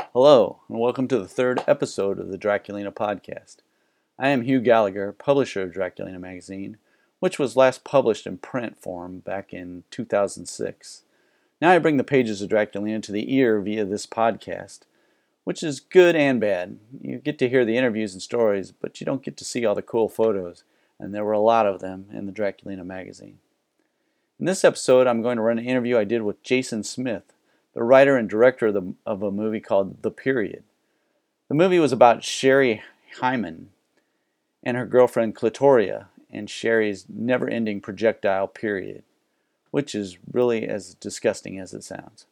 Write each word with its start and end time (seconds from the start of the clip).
Hello, 0.00 0.60
and 0.68 0.78
welcome 0.78 1.08
to 1.08 1.18
the 1.18 1.28
third 1.28 1.62
episode 1.66 2.20
of 2.20 2.28
the 2.28 2.38
Draculina 2.38 2.92
podcast. 2.92 3.56
I 4.18 4.28
am 4.28 4.42
Hugh 4.42 4.60
Gallagher, 4.60 5.12
publisher 5.12 5.62
of 5.62 5.72
Draculina 5.72 6.20
magazine, 6.20 6.78
which 7.18 7.38
was 7.38 7.56
last 7.56 7.82
published 7.82 8.26
in 8.26 8.38
print 8.38 8.80
form 8.80 9.18
back 9.18 9.52
in 9.52 9.82
2006. 9.90 11.02
Now 11.60 11.72
I 11.72 11.78
bring 11.78 11.96
the 11.96 12.04
pages 12.04 12.40
of 12.40 12.48
Draculina 12.48 13.02
to 13.02 13.12
the 13.12 13.34
ear 13.34 13.60
via 13.60 13.84
this 13.84 14.06
podcast, 14.06 14.80
which 15.42 15.64
is 15.64 15.80
good 15.80 16.14
and 16.14 16.40
bad. 16.40 16.78
You 17.02 17.18
get 17.18 17.38
to 17.40 17.48
hear 17.48 17.64
the 17.64 17.76
interviews 17.76 18.12
and 18.12 18.22
stories, 18.22 18.70
but 18.70 19.00
you 19.00 19.04
don't 19.04 19.24
get 19.24 19.36
to 19.38 19.44
see 19.44 19.66
all 19.66 19.74
the 19.74 19.82
cool 19.82 20.08
photos, 20.08 20.62
and 20.98 21.12
there 21.12 21.24
were 21.24 21.32
a 21.32 21.40
lot 21.40 21.66
of 21.66 21.80
them 21.80 22.06
in 22.12 22.26
the 22.26 22.32
Draculina 22.32 22.86
magazine. 22.86 23.40
In 24.38 24.46
this 24.46 24.64
episode, 24.64 25.08
I'm 25.08 25.22
going 25.22 25.36
to 25.36 25.42
run 25.42 25.58
an 25.58 25.66
interview 25.66 25.98
I 25.98 26.04
did 26.04 26.22
with 26.22 26.42
Jason 26.44 26.84
Smith, 26.84 27.34
the 27.78 27.84
writer 27.84 28.16
and 28.16 28.28
director 28.28 28.66
of, 28.66 28.74
the, 28.74 28.94
of 29.06 29.22
a 29.22 29.30
movie 29.30 29.60
called 29.60 30.02
The 30.02 30.10
Period. 30.10 30.64
The 31.46 31.54
movie 31.54 31.78
was 31.78 31.92
about 31.92 32.24
Sherry 32.24 32.82
Hyman 33.20 33.68
and 34.64 34.76
her 34.76 34.84
girlfriend 34.84 35.36
Clitoria 35.36 36.06
and 36.28 36.50
Sherry's 36.50 37.06
never 37.08 37.48
ending 37.48 37.80
projectile 37.80 38.48
period, 38.48 39.04
which 39.70 39.94
is 39.94 40.18
really 40.32 40.66
as 40.66 40.94
disgusting 40.94 41.60
as 41.60 41.72
it 41.72 41.84
sounds. 41.84 42.26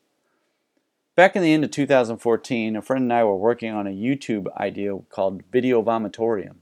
Back 1.15 1.37
in 1.37 1.45
the 1.45 1.53
end 1.53 1.63
of 1.63 1.71
2014, 1.71 2.75
a 2.75 2.83
friend 2.83 3.05
and 3.05 3.13
I 3.13 3.23
were 3.23 3.37
working 3.37 3.73
on 3.73 3.87
a 3.87 3.91
YouTube 3.91 4.53
idea 4.57 4.99
called 5.11 5.45
Video 5.53 5.81
Vomitorium. 5.81 6.57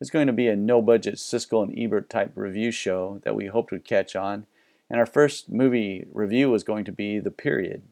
It's 0.00 0.08
going 0.08 0.28
to 0.28 0.32
be 0.32 0.48
a 0.48 0.56
no 0.56 0.80
budget 0.80 1.16
Siskel 1.16 1.62
and 1.62 1.78
Ebert 1.78 2.08
type 2.08 2.32
review 2.34 2.70
show 2.70 3.20
that 3.22 3.34
we 3.34 3.48
hoped 3.48 3.70
would 3.70 3.84
catch 3.84 4.16
on, 4.16 4.46
and 4.88 4.98
our 4.98 5.04
first 5.04 5.50
movie 5.50 6.06
review 6.10 6.50
was 6.50 6.64
going 6.64 6.86
to 6.86 6.92
be 6.92 7.18
The 7.18 7.30
Period. 7.30 7.82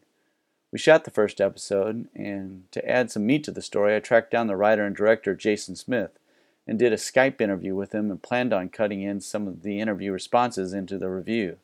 We 0.70 0.78
shot 0.78 1.04
the 1.04 1.10
first 1.10 1.40
episode, 1.40 2.08
and 2.14 2.70
to 2.72 2.86
add 2.86 3.10
some 3.10 3.24
meat 3.24 3.42
to 3.44 3.50
the 3.50 3.62
story, 3.62 3.96
I 3.96 4.00
tracked 4.00 4.30
down 4.30 4.48
the 4.48 4.56
writer 4.56 4.84
and 4.84 4.94
director 4.94 5.34
Jason 5.34 5.76
Smith 5.76 6.18
and 6.66 6.78
did 6.78 6.92
a 6.92 6.96
Skype 6.96 7.40
interview 7.40 7.74
with 7.74 7.94
him 7.94 8.10
and 8.10 8.22
planned 8.22 8.52
on 8.52 8.68
cutting 8.68 9.00
in 9.00 9.22
some 9.22 9.48
of 9.48 9.62
the 9.62 9.80
interview 9.80 10.12
responses 10.12 10.74
into 10.74 10.98
the 10.98 11.08
review. 11.08 11.56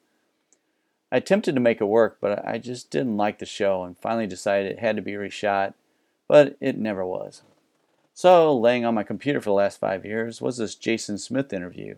I 1.12 1.18
attempted 1.18 1.54
to 1.54 1.60
make 1.60 1.82
it 1.82 1.84
work, 1.84 2.16
but 2.18 2.46
I 2.48 2.56
just 2.56 2.90
didn't 2.90 3.18
like 3.18 3.38
the 3.38 3.46
show 3.46 3.84
and 3.84 3.98
finally 3.98 4.26
decided 4.26 4.72
it 4.72 4.78
had 4.78 4.96
to 4.96 5.02
be 5.02 5.12
reshot, 5.12 5.74
but 6.26 6.56
it 6.58 6.78
never 6.78 7.04
was. 7.04 7.42
So, 8.14 8.56
laying 8.56 8.86
on 8.86 8.94
my 8.94 9.02
computer 9.02 9.40
for 9.40 9.50
the 9.50 9.54
last 9.54 9.78
five 9.78 10.06
years 10.06 10.40
was 10.40 10.56
this 10.56 10.74
Jason 10.74 11.18
Smith 11.18 11.52
interview, 11.52 11.96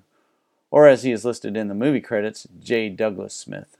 or 0.72 0.88
as 0.88 1.04
he 1.04 1.12
is 1.12 1.24
listed 1.24 1.56
in 1.56 1.68
the 1.68 1.74
movie 1.74 2.00
credits, 2.00 2.48
J. 2.58 2.88
Douglas 2.88 3.34
Smith. 3.34 3.76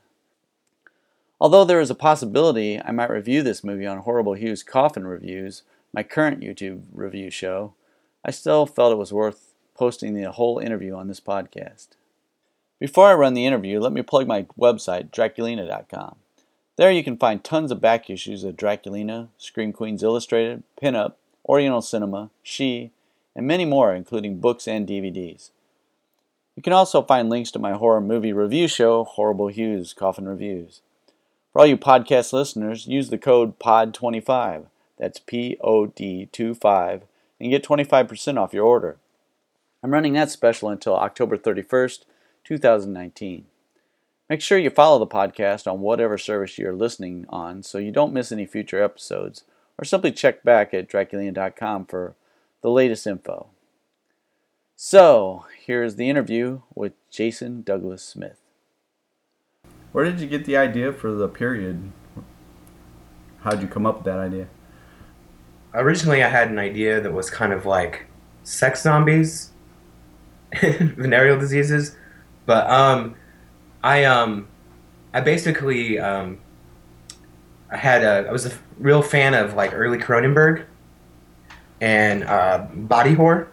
Although 1.39 1.65
there 1.65 1.81
is 1.81 1.91
a 1.91 1.95
possibility 1.95 2.81
I 2.81 2.93
might 2.93 3.11
review 3.11 3.43
this 3.43 3.63
movie 3.63 3.87
on 3.87 3.99
Horrible 3.99 4.35
Hughes 4.35 4.63
Coffin 4.63 5.07
Reviews, 5.07 5.63
my 5.93 6.03
current 6.03 6.41
YouTube 6.41 6.85
review 6.93 7.31
show, 7.31 7.75
I 8.25 8.31
still 8.31 8.65
felt 8.65 8.93
it 8.93 8.97
was 8.97 9.13
worth 9.13 9.53
posting 9.75 10.15
the 10.15 10.33
whole 10.33 10.59
interview 10.59 10.95
on 10.95 11.09
this 11.09 11.21
podcast. 11.21 11.89
Before 12.81 13.09
I 13.09 13.15
run 13.15 13.35
the 13.35 13.47
interview, 13.47 13.81
let 13.81 13.93
me 13.93 14.03
plug 14.03 14.27
my 14.27 14.47
website, 14.59 15.11
Draculina.com. 15.11 16.17
There 16.77 16.91
you 16.91 17.05
can 17.05 17.17
find 17.17 17.43
tons 17.43 17.71
of 17.71 17.81
back 17.81 18.09
issues 18.09 18.45
of 18.45 18.57
Draculina, 18.57 19.29
Scream 19.39 19.73
Queens 19.73 20.03
Illustrated, 20.03 20.63
Pinup, 20.81 21.15
Oriental 21.47 21.83
Cinema, 21.83 22.31
She, 22.43 22.93
and 23.35 23.47
many 23.47 23.65
more, 23.65 23.95
including 23.95 24.41
books 24.41 24.67
and 24.67 24.87
DVDs. 24.87 25.51
You 26.55 26.63
can 26.63 26.73
also 26.73 27.03
find 27.03 27.29
links 27.29 27.51
to 27.53 27.59
my 27.59 27.73
horror 27.73 28.01
movie 28.01 28.33
review 28.33 28.69
show, 28.69 29.05
Horrible 29.05 29.49
Hughes 29.49 29.93
Coffin 29.93 30.27
Reviews. 30.27 30.81
For 31.57 31.61
all 31.61 31.67
you 31.67 31.79
podcast 31.79 32.35
listeners, 32.35 32.87
use 32.87 33.09
the 33.09 33.17
code 33.17 33.59
POD25. 33.59 34.67
That's 34.99 35.19
P 35.19 35.57
O 35.63 35.87
D 35.87 36.29
25 36.31 37.05
and 37.41 37.51
get 37.51 37.65
25% 37.65 38.37
off 38.37 38.53
your 38.53 38.67
order. 38.67 38.99
I'm 39.83 39.91
running 39.91 40.13
that 40.13 40.31
special 40.31 40.69
until 40.69 40.95
October 40.95 41.39
31st, 41.39 42.01
2019. 42.45 43.47
Make 44.29 44.43
sure 44.43 44.59
you 44.59 44.69
follow 44.69 44.99
the 44.99 45.07
podcast 45.07 45.67
on 45.67 45.81
whatever 45.81 46.19
service 46.19 46.59
you're 46.59 46.75
listening 46.75 47.25
on 47.31 47.63
so 47.63 47.79
you 47.79 47.91
don't 47.91 48.13
miss 48.13 48.31
any 48.31 48.45
future 48.45 48.83
episodes, 48.83 49.45
or 49.79 49.87
simply 49.87 50.13
check 50.13 50.43
back 50.43 50.75
at 50.75 50.91
Draculina.com 50.91 51.87
for 51.87 52.17
the 52.61 52.69
latest 52.71 53.07
info. 53.07 53.47
So, 54.77 55.47
here's 55.65 55.97
the 55.97 56.11
interview 56.11 56.61
with 56.75 56.93
Jason 57.11 57.63
Douglas 57.63 58.03
Smith. 58.03 58.46
Where 59.97 60.05
did 60.05 60.21
you 60.21 60.27
get 60.27 60.45
the 60.45 60.59
idea 60.59 60.93
for 60.93 61.11
the 61.11 61.27
period? 61.27 61.91
How'd 63.41 63.63
you 63.63 63.67
come 63.67 63.87
up 63.87 63.97
with 63.97 64.05
that 64.05 64.19
idea? 64.19 64.49
Originally, 65.73 66.23
I 66.23 66.29
had 66.29 66.51
an 66.51 66.59
idea 66.59 67.01
that 67.01 67.15
was 67.15 67.31
kind 67.31 67.51
of 67.51 67.65
like 67.65 68.05
sex 68.43 68.83
zombies, 68.83 69.53
venereal 70.61 71.39
diseases, 71.39 71.97
but 72.45 72.69
um, 72.69 73.15
I 73.83 74.05
um, 74.05 74.49
I 75.15 75.23
basically 75.23 75.99
um, 75.99 76.41
I 77.71 77.79
had 77.79 78.05
a 78.05 78.29
I 78.29 78.33
was 78.33 78.45
a 78.45 78.53
real 78.79 79.01
fan 79.01 79.33
of 79.33 79.55
like 79.55 79.73
early 79.73 79.97
Cronenberg 79.97 80.67
and 81.81 82.23
uh, 82.25 82.67
body 82.71 83.15
horror, 83.15 83.51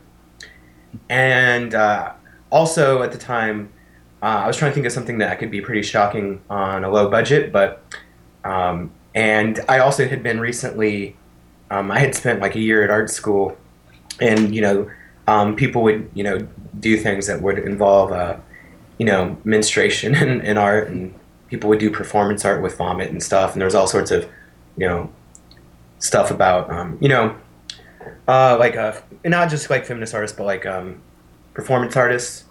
and 1.07 1.73
uh, 1.73 2.11
also 2.51 3.01
at 3.01 3.13
the 3.13 3.17
time 3.17 3.72
uh, 4.23 4.43
I 4.45 4.47
was 4.47 4.55
trying 4.55 4.71
to 4.71 4.73
think 4.73 4.85
of 4.85 4.93
something 4.93 5.17
that 5.17 5.37
could 5.37 5.51
be 5.51 5.59
pretty 5.59 5.81
shocking 5.81 6.41
on 6.49 6.85
a 6.85 6.89
low 6.89 7.09
budget, 7.09 7.51
but 7.51 7.83
um, 8.45 8.89
and 9.13 9.59
I 9.67 9.79
also 9.79 10.07
had 10.07 10.23
been 10.23 10.39
recently. 10.39 11.17
Um, 11.69 11.91
I 11.91 11.99
had 11.99 12.15
spent 12.15 12.39
like 12.39 12.55
a 12.55 12.59
year 12.59 12.83
at 12.83 12.89
art 12.89 13.09
school, 13.09 13.57
and 14.21 14.55
you 14.55 14.61
know, 14.61 14.89
um, 15.27 15.57
people 15.57 15.83
would 15.83 16.09
you 16.13 16.23
know 16.23 16.47
do 16.79 16.95
things 16.95 17.27
that 17.27 17.41
would 17.41 17.59
involve 17.59 18.13
uh, 18.13 18.37
you 18.97 19.05
know 19.05 19.35
menstruation 19.43 20.15
in, 20.23 20.39
in 20.39 20.57
art, 20.57 20.87
and 20.87 21.13
people 21.49 21.69
would 21.69 21.79
do 21.79 21.91
performance 21.91 22.45
art 22.45 22.61
with 22.61 22.77
vomit 22.77 23.11
and 23.11 23.21
stuff, 23.21 23.51
and 23.51 23.59
there 23.59 23.67
was 23.67 23.75
all 23.75 23.87
sorts 23.87 24.09
of 24.09 24.25
you 24.77 24.87
know 24.87 25.11
stuff 25.99 26.31
about 26.31 26.71
um, 26.71 26.97
you 27.01 27.09
know 27.09 27.35
uh, 28.29 28.55
like 28.57 28.77
uh, 28.77 28.93
not 29.25 29.49
just 29.49 29.69
like 29.69 29.85
feminist 29.85 30.13
artists, 30.13 30.37
but 30.37 30.45
like 30.45 30.65
um, 30.65 31.01
performance 31.53 31.97
artists 31.97 32.45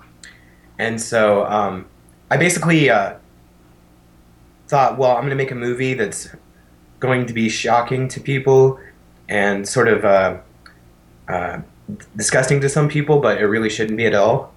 and 0.82 1.00
so 1.00 1.46
um, 1.46 1.86
I 2.28 2.36
basically 2.36 2.90
uh, 2.90 3.14
thought, 4.66 4.98
well, 4.98 5.12
I'm 5.12 5.20
going 5.20 5.30
to 5.30 5.36
make 5.36 5.52
a 5.52 5.54
movie 5.54 5.94
that's 5.94 6.28
going 6.98 7.26
to 7.26 7.32
be 7.32 7.48
shocking 7.48 8.08
to 8.08 8.20
people 8.20 8.80
and 9.28 9.68
sort 9.68 9.86
of 9.86 10.04
uh, 10.04 10.38
uh, 11.28 11.60
disgusting 12.16 12.60
to 12.62 12.68
some 12.68 12.88
people, 12.88 13.20
but 13.20 13.38
it 13.38 13.46
really 13.46 13.70
shouldn't 13.70 13.96
be 13.96 14.06
at 14.06 14.14
all. 14.14 14.52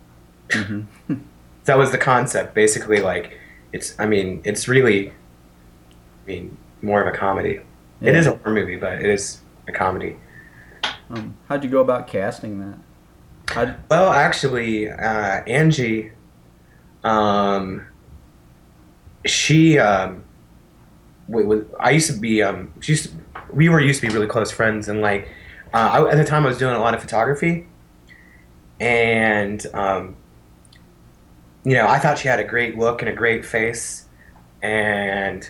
Mm-hmm. 0.50 1.14
that 1.66 1.78
was 1.78 1.92
the 1.92 2.00
concept, 2.00 2.56
basically. 2.56 3.02
Like, 3.02 3.38
it's, 3.72 3.94
I 4.00 4.08
mean, 4.08 4.42
it's 4.44 4.68
really, 4.68 5.10
I 5.10 5.14
mean, 6.26 6.58
more 6.82 7.02
of 7.06 7.14
a 7.14 7.16
comedy. 7.16 7.60
Yeah. 8.02 8.10
It 8.10 8.16
is 8.16 8.26
a 8.26 8.36
horror 8.36 8.56
movie, 8.56 8.78
but 8.78 8.94
it 8.94 9.06
is 9.06 9.42
a 9.68 9.72
comedy. 9.72 10.18
Um, 11.12 11.38
how'd 11.48 11.64
you 11.64 11.70
go 11.70 11.82
about 11.82 12.08
casting 12.08 12.60
that? 12.62 12.80
How'd... 13.54 13.76
Well, 13.92 14.12
actually, 14.12 14.90
uh, 14.90 15.44
Angie, 15.46 16.12
um, 17.06 17.86
she, 19.26 19.80
um, 19.80 20.24
I 21.80 21.92
used 21.92 22.12
to 22.12 22.20
be, 22.20 22.44
um, 22.44 22.74
she 22.82 22.94
used 22.94 23.06
to, 23.06 23.12
we 23.54 23.70
were 23.70 23.80
used 23.80 24.02
to 24.02 24.08
be 24.08 24.14
really 24.14 24.28
close 24.28 24.52
friends, 24.52 24.90
and 24.90 25.02
like, 25.02 25.30
uh, 25.74 25.78
I, 25.78 26.12
at 26.12 26.18
the 26.18 26.26
time 26.26 26.46
I 26.46 26.50
was 26.50 26.58
doing 26.58 26.76
a 26.76 26.80
lot 26.80 26.94
of 26.94 27.02
photography, 27.02 27.68
and 28.80 29.66
um, 29.74 30.18
you 31.64 31.76
know, 31.76 31.88
I 31.88 32.00
thought 32.00 32.18
she 32.18 32.28
had 32.28 32.40
a 32.40 32.44
great 32.44 32.78
look 32.78 33.02
and 33.02 33.10
a 33.10 33.14
great 33.14 33.46
face, 33.46 34.08
and 34.62 35.50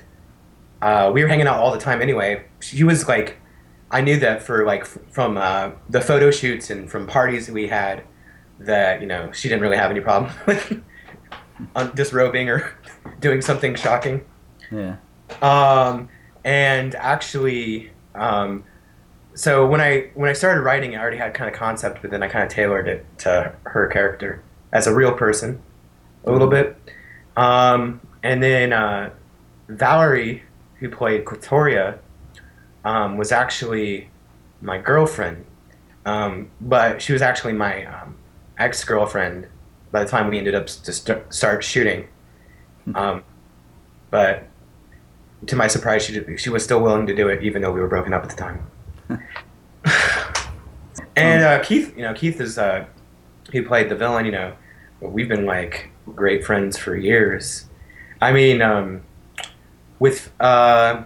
uh, 0.81 1.09
we 1.13 1.23
were 1.23 1.27
hanging 1.27 1.47
out 1.47 1.59
all 1.59 1.71
the 1.71 1.79
time 1.79 2.01
anyway. 2.01 2.45
She 2.59 2.83
was 2.83 3.07
like 3.07 3.37
I 3.91 4.01
knew 4.01 4.19
that 4.19 4.43
for 4.43 4.65
like 4.65 4.85
from 4.85 5.37
uh, 5.37 5.71
the 5.89 6.01
photo 6.01 6.31
shoots 6.31 6.69
and 6.69 6.89
from 6.89 7.07
parties 7.07 7.49
we 7.49 7.67
had, 7.67 8.03
that 8.59 9.01
you 9.01 9.07
know 9.07 9.31
she 9.31 9.47
didn't 9.47 9.61
really 9.61 9.77
have 9.77 9.91
any 9.91 10.01
problem 10.01 10.33
with 10.45 10.83
disrobing 11.93 12.49
or 12.49 12.73
doing 13.19 13.41
something 13.41 13.75
shocking. 13.75 14.25
Yeah. 14.71 14.97
Um, 15.41 16.09
and 16.43 16.95
actually, 16.95 17.91
um, 18.13 18.63
so 19.33 19.65
when 19.65 19.81
I 19.81 20.11
when 20.13 20.29
I 20.29 20.33
started 20.33 20.61
writing, 20.61 20.95
I 20.95 20.99
already 20.99 21.17
had 21.17 21.33
kind 21.33 21.49
of 21.49 21.57
concept, 21.57 22.01
but 22.01 22.11
then 22.11 22.23
I 22.23 22.27
kind 22.27 22.43
of 22.43 22.49
tailored 22.49 22.87
it 22.87 23.05
to 23.19 23.53
her 23.63 23.87
character 23.87 24.43
as 24.71 24.87
a 24.87 24.93
real 24.93 25.13
person, 25.13 25.61
a 26.25 26.31
little 26.31 26.47
mm-hmm. 26.47 26.73
bit. 26.73 26.93
Um, 27.35 28.01
and 28.23 28.41
then 28.41 28.73
uh, 28.73 29.11
Valerie, 29.67 30.43
who 30.79 30.89
played 30.89 31.25
Clitoria, 31.25 31.99
um, 32.85 33.17
was 33.17 33.31
actually 33.31 34.09
my 34.61 34.77
girlfriend, 34.77 35.45
um, 36.05 36.49
but 36.61 37.01
she 37.01 37.11
was 37.13 37.21
actually 37.21 37.53
my 37.53 37.85
um, 37.85 38.17
ex 38.57 38.83
girlfriend 38.83 39.47
by 39.95 40.03
the 40.03 40.09
time 40.09 40.27
we 40.27 40.37
ended 40.37 40.53
up 40.53 40.67
to 40.67 40.91
st- 40.91 41.33
start 41.33 41.63
shooting. 41.63 42.05
Hmm. 42.83 42.95
Um, 42.97 43.23
but 44.11 44.45
to 45.47 45.55
my 45.55 45.67
surprise, 45.67 46.03
she 46.03 46.11
did, 46.11 46.37
she 46.37 46.49
was 46.49 46.65
still 46.65 46.81
willing 46.81 47.07
to 47.07 47.15
do 47.15 47.29
it, 47.29 47.41
even 47.43 47.61
though 47.61 47.71
we 47.71 47.79
were 47.79 47.87
broken 47.87 48.13
up 48.13 48.21
at 48.21 48.29
the 48.29 48.35
time. 48.35 48.67
and 51.15 51.43
uh, 51.43 51.63
Keith, 51.63 51.95
you 51.95 52.03
know, 52.03 52.13
Keith 52.13 52.41
is 52.41 52.57
uh, 52.57 52.85
he 53.53 53.61
played 53.61 53.87
the 53.87 53.95
villain. 53.95 54.25
You 54.25 54.33
know, 54.33 54.53
we've 54.99 55.29
been 55.29 55.45
like 55.45 55.91
great 56.13 56.43
friends 56.43 56.77
for 56.77 56.97
years. 56.97 57.67
I 58.21 58.33
mean, 58.33 58.61
um, 58.61 59.01
with 59.99 60.29
uh, 60.41 61.05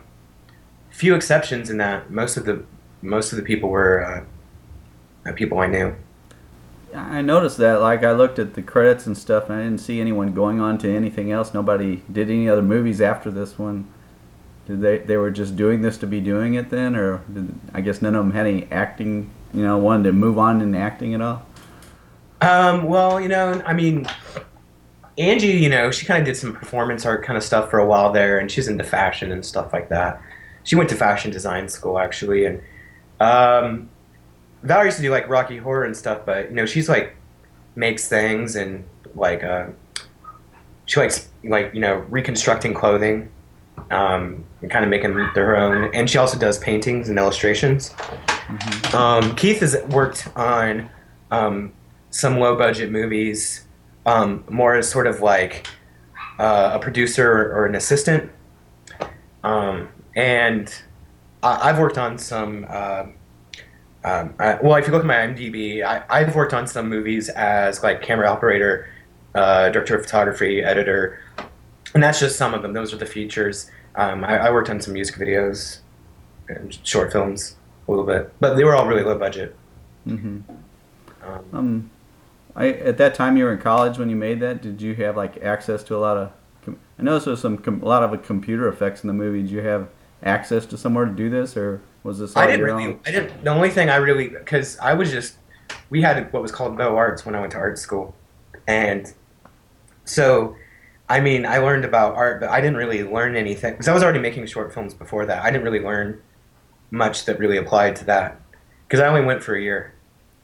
few 0.90 1.14
exceptions 1.14 1.70
in 1.70 1.78
that 1.78 2.10
most 2.10 2.38
of 2.38 2.46
the 2.46 2.64
most 3.04 3.34
of 3.34 3.38
the 3.38 3.44
people 3.44 3.70
were 3.70 4.26
uh, 5.28 5.32
people 5.34 5.60
I 5.60 5.68
knew. 5.68 5.96
I 6.96 7.22
noticed 7.22 7.58
that. 7.58 7.82
Like, 7.82 8.04
I 8.04 8.12
looked 8.12 8.40
at 8.40 8.54
the 8.54 8.62
credits 8.62 9.06
and 9.08 9.18
stuff, 9.18 9.50
and 9.50 9.60
I 9.60 9.64
didn't 9.64 9.80
see 9.80 10.00
anyone 10.00 10.34
going 10.34 10.60
on 10.60 10.78
to 10.80 10.90
anything 10.94 11.32
else. 11.32 11.54
Nobody 11.54 12.04
did 12.12 12.30
any 12.30 12.50
other 12.50 12.62
movies 12.62 13.02
after 13.02 13.32
this 13.32 13.58
one. 13.60 13.88
Did 14.68 14.82
they? 14.82 14.98
They 15.00 15.18
were 15.18 15.32
just 15.32 15.56
doing 15.56 15.82
this 15.82 15.98
to 16.00 16.08
be 16.08 16.22
doing 16.22 16.54
it 16.54 16.70
then, 16.70 16.96
or 16.96 17.22
did, 17.34 17.54
I 17.74 17.82
guess 17.82 18.02
none 18.02 18.16
of 18.16 18.24
them 18.24 18.34
had 18.34 18.48
any 18.48 18.68
acting. 18.72 19.30
You 19.54 19.64
know, 19.64 19.78
wanted 19.78 20.04
to 20.04 20.12
move 20.14 20.38
on 20.38 20.62
in 20.62 20.76
acting 20.76 21.14
at 21.14 21.22
all. 21.22 21.46
Um. 22.42 22.84
Well, 22.84 23.20
you 23.20 23.28
know, 23.28 23.62
I 23.66 23.74
mean, 23.74 24.08
Angie, 25.18 25.48
you 25.48 25.70
know, 25.70 25.92
she 25.92 26.06
kind 26.06 26.22
of 26.22 26.26
did 26.26 26.38
some 26.38 26.54
performance 26.54 27.06
art 27.06 27.24
kind 27.24 27.36
of 27.36 27.44
stuff 27.44 27.70
for 27.70 27.80
a 27.80 27.86
while 27.86 28.12
there, 28.12 28.40
and 28.40 28.50
she's 28.50 28.68
into 28.68 28.84
fashion 28.84 29.32
and 29.32 29.46
stuff 29.46 29.74
like 29.74 29.90
that. 29.90 30.22
She 30.64 30.76
went 30.76 30.90
to 30.90 30.96
fashion 30.96 31.32
design 31.32 31.68
school 31.68 32.00
actually, 32.00 32.46
and 32.46 32.62
um, 33.20 33.90
Valerie 34.64 34.88
used 34.88 34.98
to 34.98 35.04
do 35.04 35.12
like 35.12 35.28
Rocky 35.30 35.58
Horror 35.58 35.86
and 35.86 35.96
stuff, 35.96 36.22
but 36.26 36.50
you 36.50 36.56
know, 36.56 36.66
she's 36.66 36.90
like 36.90 37.16
makes 37.76 38.08
things 38.08 38.56
and 38.56 38.84
like 39.16 39.44
uh, 39.44 39.68
she 40.86 41.00
likes 41.00 41.30
like 41.44 41.74
you 41.74 41.80
know 41.80 41.98
reconstructing 42.10 42.74
clothing 42.74 43.32
um, 43.92 44.44
and 44.62 44.70
kind 44.70 44.84
of 44.84 44.90
making 44.90 45.14
their 45.34 45.56
own. 45.56 45.94
And 45.94 46.10
she 46.10 46.18
also 46.18 46.38
does 46.38 46.58
paintings 46.60 47.10
and 47.10 47.18
illustrations. 47.18 47.90
Mm-hmm. 47.90 48.96
Um, 48.96 49.36
Keith 49.36 49.60
has 49.60 49.78
worked 49.90 50.28
on 50.36 50.90
um, 51.32 51.74
some 52.10 52.40
low 52.40 52.56
budget 52.56 52.92
movies, 52.92 53.66
um, 54.06 54.44
more 54.50 54.76
as 54.76 54.90
sort 54.90 55.08
of 55.08 55.22
like 55.22 55.68
uh, 56.40 56.72
a 56.74 56.80
producer 56.80 57.32
or, 57.32 57.54
or 57.54 57.66
an 57.66 57.76
assistant. 57.76 58.32
Um, 59.44 59.90
and 60.16 60.74
I, 61.44 61.68
have 61.68 61.80
worked 61.80 61.98
on 61.98 62.18
some. 62.18 62.66
Uh, 62.68 63.06
um, 64.04 64.34
I, 64.40 64.56
well, 64.56 64.76
if 64.76 64.88
you 64.88 64.94
look 64.94 65.02
at 65.02 65.08
my 65.08 65.16
IMDb, 65.16 65.84
I, 65.84 66.24
have 66.24 66.36
worked 66.36 66.54
on 66.54 66.68
some 66.68 66.88
movies 66.88 67.28
as 67.30 67.84
like 67.84 68.02
camera 68.02 68.30
operator, 68.30 68.90
uh, 69.36 69.70
director 69.70 69.98
of 69.98 70.04
photography, 70.04 70.64
editor, 70.64 71.20
and 71.94 72.02
that's 72.02 72.20
just 72.20 72.38
some 72.38 72.54
of 72.54 72.62
them. 72.62 72.72
Those 72.72 72.94
are 72.94 72.98
the 72.98 73.06
features. 73.06 73.70
Um, 73.96 74.24
I, 74.24 74.38
I, 74.38 74.52
worked 74.52 74.70
on 74.70 74.80
some 74.80 74.94
music 74.94 75.16
videos 75.16 75.80
and 76.48 76.78
short 76.84 77.12
films 77.12 77.56
a 77.88 77.92
little 77.92 78.06
bit, 78.06 78.32
but 78.40 78.56
they 78.56 78.64
were 78.64 78.74
all 78.74 78.88
really 78.88 79.04
low 79.04 79.18
budget. 79.18 79.56
Mm-hmm. 80.08 80.40
Um, 81.24 81.46
um, 81.52 81.92
I 82.56 82.70
at 82.70 82.98
that 82.98 83.16
time 83.16 83.36
you 83.36 83.44
were 83.44 83.54
in 83.54 83.60
college 83.60 83.98
when 83.98 84.10
you 84.10 84.16
made 84.16 84.40
that. 84.40 84.62
Did 84.62 84.82
you 84.82 84.96
have 84.96 85.18
like 85.18 85.38
access 85.44 85.84
to 85.86 85.96
a 85.96 86.00
lot 86.00 86.16
of? 86.18 86.32
I 86.98 87.02
noticed 87.02 87.26
there 87.26 87.32
was 87.32 87.42
some 87.42 87.62
a 87.82 87.86
lot 87.86 88.04
of 88.04 88.24
computer 88.24 88.70
effects 88.70 89.04
in 89.04 89.08
the 89.08 89.14
movie. 89.14 89.42
Did 89.42 89.52
you 89.52 89.62
have 89.62 89.90
access 90.24 90.66
to 90.68 90.78
somewhere 90.78 91.06
to 91.06 91.12
do 91.12 91.30
this, 91.30 91.58
or 91.58 91.82
was 92.10 92.20
this? 92.20 92.36
I 92.36 92.46
didn't 92.48 92.66
really. 92.66 92.86
Own? 92.86 93.00
I 93.06 93.12
didn't. 93.12 93.44
The 93.44 93.50
only 93.50 93.70
thing 93.70 93.90
I 93.90 93.96
really 93.96 94.28
because 94.28 94.78
I 94.80 94.94
was 94.94 95.12
just 95.12 95.36
we 95.90 96.02
had 96.02 96.32
what 96.34 96.42
was 96.42 96.52
called 96.52 96.78
Go 96.78 96.98
Arts 96.98 97.26
when 97.26 97.36
I 97.36 97.40
went 97.40 97.54
to 97.54 97.58
art 97.58 97.80
school, 97.80 98.14
and 98.68 99.14
so 100.04 100.56
I 101.08 101.22
mean 101.22 101.46
I 101.46 101.60
learned 101.60 101.86
about 101.86 102.16
art, 102.16 102.42
but 102.42 102.50
I 102.50 102.60
didn't 102.60 102.78
really 102.78 103.04
learn 103.04 103.36
anything 103.36 103.74
because 103.74 103.88
I 103.88 103.94
was 103.94 104.04
already 104.04 104.20
making 104.20 104.46
short 104.48 104.74
films 104.74 104.94
before 104.94 105.26
that. 105.26 105.44
I 105.44 105.52
didn't 105.52 105.64
really 105.64 105.80
learn 105.80 106.22
much 106.92 107.26
that 107.26 107.40
really 107.40 107.58
applied 107.58 107.96
to 107.98 108.06
that 108.06 108.42
because 108.88 109.00
I 109.00 109.08
only 109.08 109.22
went 109.22 109.44
for 109.44 109.56
a 109.56 109.62
year. 109.62 109.94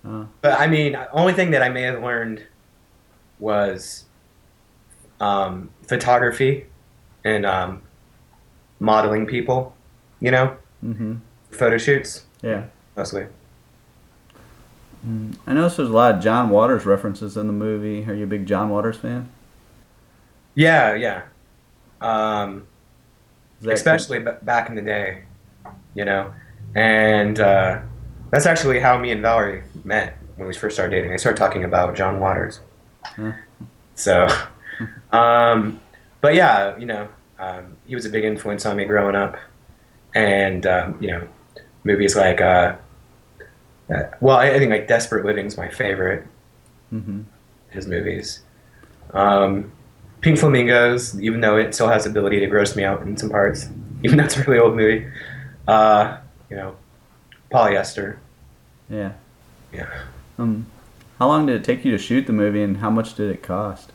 Uh. 0.08 0.26
But 0.42 0.60
I 0.60 0.68
mean, 0.68 0.98
only 1.12 1.34
thing 1.34 1.52
that 1.52 1.62
I 1.62 1.70
may 1.70 1.82
have 1.82 2.02
learned 2.02 2.46
was 3.40 4.06
um, 5.20 5.72
photography 5.88 6.68
and 7.24 7.46
um, 7.46 7.82
modeling 8.80 9.26
people, 9.26 9.76
you 10.20 10.32
know, 10.32 10.56
mm-hmm. 10.84 11.16
Photo 11.56 11.78
shoots. 11.78 12.26
Yeah, 12.42 12.66
mostly. 12.96 13.28
Mm, 15.08 15.36
I 15.46 15.54
noticed 15.54 15.78
there's 15.78 15.90
a 15.90 15.94
lot 15.94 16.16
of 16.16 16.22
John 16.22 16.50
Waters 16.50 16.86
references 16.86 17.38
in 17.38 17.48
the 17.48 17.54
movie. 17.54 18.10
Are 18.10 18.14
you 18.14 18.24
a 18.24 18.28
big 18.28 18.46
John 18.46 18.70
Waters 18.70 18.98
fan? 18.98 19.30
Yeah, 20.56 20.96
yeah. 20.96 21.24
Um, 22.02 22.68
especially 23.68 24.20
b- 24.20 24.32
back 24.42 24.70
in 24.70 24.76
the 24.76 24.82
day, 24.82 25.24
you 25.94 26.06
know, 26.06 26.34
and 26.76 27.40
uh, 27.40 27.82
that's 28.32 28.46
actually 28.46 28.80
how 28.80 28.98
me 28.98 29.12
and 29.12 29.22
Valerie 29.22 29.64
met 29.84 30.18
when 30.36 30.48
we 30.48 30.54
first 30.54 30.76
started 30.76 30.96
dating. 30.96 31.14
I 31.14 31.18
started 31.18 31.38
talking 31.38 31.64
about 31.64 31.96
John 31.96 32.20
Waters. 32.20 32.60
Huh. 33.04 33.34
So, 33.96 34.28
um, 35.12 35.80
but 36.22 36.36
yeah, 36.36 36.78
you 36.78 36.86
know, 36.86 37.08
um, 37.40 37.78
he 37.86 37.96
was 37.96 38.06
a 38.06 38.10
big 38.10 38.24
influence 38.24 38.66
on 38.66 38.78
me 38.78 38.86
growing 38.86 39.16
up, 39.16 39.38
and 40.14 40.66
um, 40.66 40.98
you 41.00 41.12
know, 41.12 41.28
movies 41.86 42.16
like 42.16 42.42
uh, 42.42 42.76
uh, 43.90 44.04
well, 44.20 44.38
I, 44.38 44.50
I, 44.50 44.60
think 44.60 44.72
like 44.72 44.88
Desperate 44.88 45.26
Living 45.26 45.46
is 45.46 45.58
my 45.58 45.70
favorite. 45.70 46.26
Mm-hmm. 46.92 47.22
His 47.70 47.88
movies. 47.88 48.42
Um, 49.14 49.72
Pink 50.22 50.40
Flamingos, 50.40 51.20
even 51.22 51.42
though 51.42 51.58
it 51.58 51.74
still 51.76 51.88
has 51.88 52.06
the 52.06 52.10
ability 52.10 52.40
to 52.40 52.48
gross 52.48 52.76
me 52.76 52.84
out 52.84 53.04
in 53.04 53.16
some 53.16 53.30
parts, 53.30 53.70
even 54.04 54.18
though 54.18 54.26
it's 54.26 54.38
a 54.38 54.44
really 54.44 54.60
old 54.60 54.76
movie. 54.76 55.08
Uh, 55.68 56.18
you 56.50 56.56
know, 56.56 56.76
Polyester. 57.52 58.18
Yeah. 58.90 59.14
Yeah. 59.72 59.90
Um, 60.38 60.66
how 61.20 61.28
long 61.28 61.46
did 61.46 61.56
it 61.56 61.64
take 61.64 61.86
you 61.86 61.92
to 61.92 61.98
shoot 61.98 62.28
the 62.28 62.34
movie, 62.34 62.62
and 62.62 62.78
how 62.78 62.90
much 62.90 63.16
did 63.16 63.30
it 63.30 63.44
cost? 63.44 63.92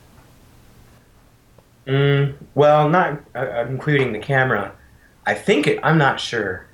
Mm, 1.85 2.35
well, 2.55 2.87
not 2.87 3.21
uh, 3.35 3.65
including 3.67 4.13
the 4.13 4.19
camera. 4.19 4.73
I 5.25 5.33
think 5.33 5.67
it. 5.67 5.79
I'm 5.83 5.97
not 5.97 6.19
sure. 6.19 6.65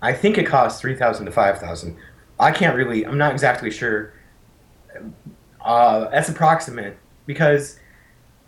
I 0.00 0.12
think 0.12 0.38
it 0.38 0.44
costs 0.44 0.80
three 0.80 0.94
thousand 0.94 1.26
to 1.26 1.32
five 1.32 1.58
thousand. 1.58 1.96
I 2.38 2.52
can't 2.52 2.76
really. 2.76 3.04
I'm 3.04 3.18
not 3.18 3.32
exactly 3.32 3.70
sure. 3.70 4.12
Uh, 5.60 6.08
that's 6.10 6.28
approximate 6.28 6.96
because 7.26 7.78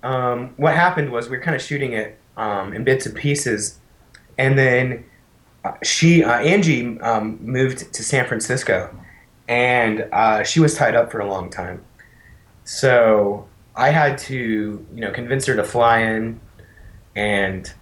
um, 0.02 0.54
what 0.56 0.74
happened 0.74 1.10
was 1.10 1.28
we 1.28 1.36
were 1.36 1.42
kind 1.42 1.56
of 1.56 1.62
shooting 1.62 1.92
it 1.92 2.18
um, 2.36 2.72
in 2.72 2.84
bits 2.84 3.06
and 3.06 3.14
pieces, 3.14 3.78
and 4.38 4.58
then 4.58 5.04
uh, 5.64 5.72
she 5.82 6.22
uh, 6.24 6.40
Angie 6.40 6.98
um, 7.00 7.38
moved 7.42 7.92
to 7.92 8.02
San 8.02 8.26
Francisco, 8.26 8.94
and 9.48 10.08
uh, 10.12 10.42
she 10.44 10.60
was 10.60 10.74
tied 10.74 10.94
up 10.94 11.10
for 11.10 11.20
a 11.20 11.28
long 11.28 11.50
time. 11.50 11.84
So 12.64 13.48
I 13.74 13.90
had 13.90 14.18
to, 14.18 14.86
you 14.94 15.00
know, 15.00 15.10
convince 15.10 15.46
her 15.46 15.56
to 15.56 15.64
fly 15.64 16.00
in, 16.00 16.40
and 17.16 17.72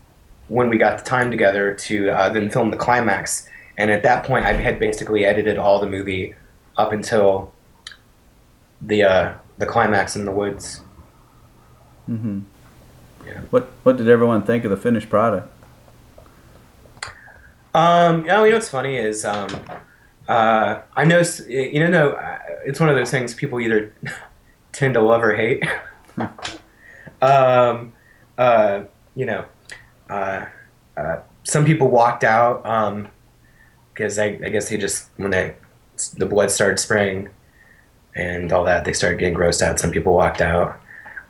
when 0.49 0.71
we 0.71 0.79
got 0.79 0.99
the 0.99 1.05
time 1.05 1.31
together 1.31 1.75
to 1.75 2.11
uh, 2.11 2.29
then 2.31 2.51
film 2.51 2.71
the 2.71 2.77
climax. 2.77 3.49
And 3.79 3.93
at 3.93 4.03
that 4.03 4.25
point, 4.25 4.45
I 4.45 4.53
had 4.53 4.81
basically 4.81 5.25
edited 5.25 5.57
all 5.57 5.81
the 5.81 5.87
movie 5.87 6.35
up 6.77 6.93
until 6.93 7.53
the 8.83 9.05
uh, 9.05 9.35
the 9.57 9.67
climax 9.67 10.17
in 10.17 10.25
the 10.25 10.33
woods. 10.33 10.83
Mm-hmm. 12.11 12.41
Yeah. 13.25 13.41
What 13.51 13.71
What 13.85 13.97
did 13.97 14.09
everyone 14.09 14.43
think 14.43 14.65
of 14.65 14.71
the 14.71 14.77
finished 14.77 15.09
product? 15.09 15.49
Um, 17.73 18.23
you 18.23 18.27
know, 18.27 18.45
you 18.45 18.51
know 18.51 18.57
what's 18.57 18.69
funny 18.69 18.97
is 18.97 19.25
um, 19.25 19.49
uh, 20.27 20.81
I 20.97 21.05
know 21.05 21.23
you 21.49 21.79
know 21.79 21.89
no, 21.89 22.39
it's 22.67 22.81
one 22.81 22.89
of 22.89 22.97
those 22.97 23.13
things 23.13 23.33
people 23.33 23.61
either 23.61 23.95
tend 24.73 24.95
to 24.95 25.01
love 25.01 25.23
or 25.23 25.37
hate. 25.37 25.63
um, 27.23 27.93
uh, 28.37 28.83
you 29.15 29.27
know, 29.27 29.45
uh, 30.11 30.47
uh, 30.97 31.21
some 31.45 31.65
people 31.65 31.89
walked 31.89 32.25
out 32.25 32.67
because 33.99 34.17
I, 34.17 34.27
I, 34.45 34.49
guess 34.49 34.69
he 34.69 34.77
just 34.77 35.09
when 35.17 35.33
they 35.33 35.57
the 36.17 36.27
blood 36.27 36.53
started 36.53 36.79
spraying 36.79 37.29
and 38.15 38.53
all 38.53 38.65
that, 38.65 38.85
they 38.85 38.93
started 38.93 39.19
getting 39.19 39.35
grossed 39.35 39.61
out. 39.61 39.81
Some 39.81 39.91
people 39.91 40.15
walked 40.15 40.41
out, 40.41 40.81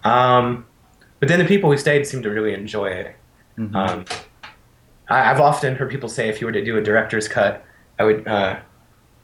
um, 0.04 0.66
but 1.18 1.28
then 1.28 1.38
the 1.38 1.46
people 1.46 1.70
who 1.70 1.78
stayed 1.78 2.06
seemed 2.06 2.24
to 2.24 2.30
really 2.30 2.52
enjoy 2.52 2.88
it. 2.88 3.16
Mm-hmm. 3.56 3.74
Um, 3.74 4.04
I, 5.08 5.24
have 5.24 5.40
often 5.40 5.76
heard 5.76 5.90
people 5.90 6.10
say 6.10 6.28
if 6.28 6.40
you 6.40 6.46
were 6.46 6.52
to 6.52 6.62
do 6.62 6.76
a 6.76 6.82
director's 6.82 7.26
cut, 7.26 7.64
I 7.98 8.04
would 8.04 8.28
uh, 8.28 8.60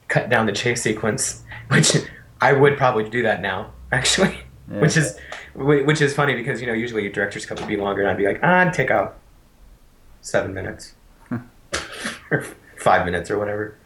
cut 0.09 0.31
down 0.31 0.47
the 0.47 0.53
chase 0.53 0.83
sequence, 0.83 1.45
which 1.69 1.95
I 2.41 2.55
would 2.55 2.79
probably 2.79 3.09
do 3.11 3.23
that 3.23 3.43
now, 3.43 3.73
actually. 3.93 4.39
Yeah. 4.71 4.81
Which 4.81 4.97
is 4.97 5.19
which 5.55 6.01
is 6.01 6.15
funny 6.15 6.35
because 6.35 6.63
you 6.63 6.67
know 6.67 6.73
usually 6.73 7.07
a 7.07 7.13
director's 7.13 7.45
cut 7.45 7.61
would 7.61 7.69
be 7.69 7.77
longer, 7.77 8.01
and 8.01 8.11
I'd 8.11 8.17
be 8.17 8.27
like, 8.27 8.41
ah, 8.43 8.61
I'd 8.61 8.73
take 8.73 8.91
out 8.91 9.19
seven 10.23 10.55
minutes 10.55 10.95
five 12.85 13.05
minutes 13.05 13.31
or 13.31 13.39
whatever. 13.39 13.77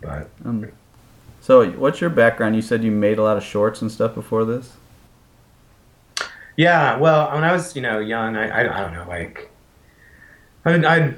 But 0.00 0.28
um, 0.44 0.70
so, 1.40 1.68
what's 1.72 2.00
your 2.00 2.10
background? 2.10 2.54
You 2.54 2.62
said 2.62 2.84
you 2.84 2.90
made 2.92 3.18
a 3.18 3.22
lot 3.22 3.36
of 3.36 3.42
shorts 3.42 3.82
and 3.82 3.90
stuff 3.90 4.14
before 4.14 4.44
this. 4.44 4.72
Yeah, 6.56 6.96
well, 6.98 7.32
when 7.34 7.42
I 7.42 7.52
was 7.52 7.74
you 7.74 7.82
know 7.82 7.98
young, 7.98 8.36
I 8.36 8.46
I, 8.48 8.60
I 8.78 8.80
don't 8.82 8.92
know 8.94 9.06
like 9.08 9.50
I'd, 10.64 10.84
I'd 10.84 11.14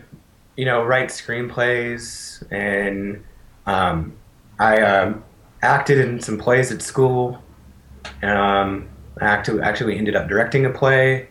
you 0.56 0.64
know 0.64 0.84
write 0.84 1.10
screenplays 1.10 2.42
and 2.50 3.22
Um, 3.66 4.14
I 4.58 4.80
um, 4.80 5.24
acted 5.60 5.98
in 5.98 6.20
some 6.20 6.38
plays 6.38 6.70
at 6.70 6.80
school. 6.82 7.42
Um, 8.22 8.88
I 9.20 9.24
actu- 9.26 9.60
actually 9.60 9.98
ended 9.98 10.14
up 10.14 10.28
directing 10.28 10.64
a 10.66 10.70
play. 10.70 11.28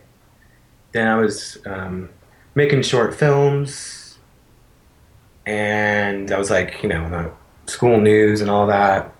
Then 0.92 1.06
I 1.08 1.16
was 1.16 1.58
um, 1.64 2.10
making 2.54 2.82
short 2.82 3.14
films, 3.14 3.72
and 5.46 6.32
I 6.32 6.38
was 6.38 6.50
like, 6.50 6.82
you 6.82 6.88
know, 6.88 7.32
school 7.66 8.00
news 8.00 8.40
and 8.40 8.50
all 8.50 8.66
that. 8.66 9.14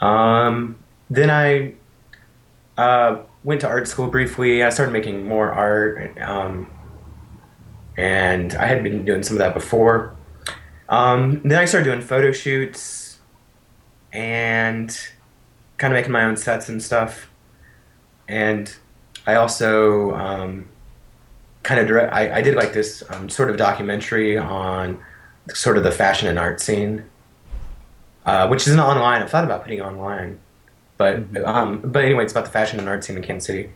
Um, 0.00 0.76
then 1.10 1.30
I 1.30 1.74
uh, 2.80 3.22
went 3.44 3.60
to 3.60 3.68
art 3.68 3.86
school 3.86 4.08
briefly. 4.08 4.64
I 4.64 4.70
started 4.70 4.92
making 4.92 5.28
more 5.28 5.52
art, 5.52 6.18
um, 6.20 6.70
and 7.96 8.54
I 8.54 8.66
had 8.66 8.82
been 8.82 9.04
doing 9.04 9.22
some 9.22 9.36
of 9.36 9.38
that 9.38 9.54
before. 9.54 10.16
Um, 10.88 11.40
then 11.44 11.58
I 11.58 11.66
started 11.66 11.84
doing 11.84 12.00
photo 12.00 12.32
shoots 12.32 13.18
and 14.12 14.96
kind 15.76 15.92
of 15.92 15.98
making 15.98 16.12
my 16.12 16.24
own 16.24 16.36
sets 16.36 16.68
and 16.68 16.82
stuff. 16.82 17.30
And 18.28 18.74
I 19.26 19.34
also 19.34 20.14
um, 20.14 20.68
kind 21.62 21.80
of 21.80 21.86
direct. 21.86 22.12
I, 22.12 22.38
I 22.38 22.42
did 22.42 22.54
like 22.54 22.72
this 22.72 23.02
um, 23.10 23.28
sort 23.28 23.50
of 23.50 23.56
documentary 23.56 24.38
on 24.38 25.02
sort 25.52 25.76
of 25.76 25.82
the 25.84 25.90
fashion 25.92 26.28
and 26.28 26.38
art 26.38 26.60
scene, 26.60 27.04
uh, 28.26 28.48
which 28.48 28.66
isn't 28.66 28.80
online. 28.80 29.22
I've 29.22 29.30
thought 29.30 29.44
about 29.44 29.62
putting 29.62 29.78
it 29.78 29.82
online, 29.82 30.38
but 30.96 31.32
Mhm. 31.32 31.46
um, 31.46 31.80
but 31.84 32.04
anyway, 32.04 32.24
it's 32.24 32.32
about 32.32 32.46
the 32.46 32.50
fashion 32.50 32.78
and 32.78 32.88
art 32.88 33.04
scene 33.04 33.16
in 33.16 33.22
Kansas 33.22 33.46
City. 33.46 33.70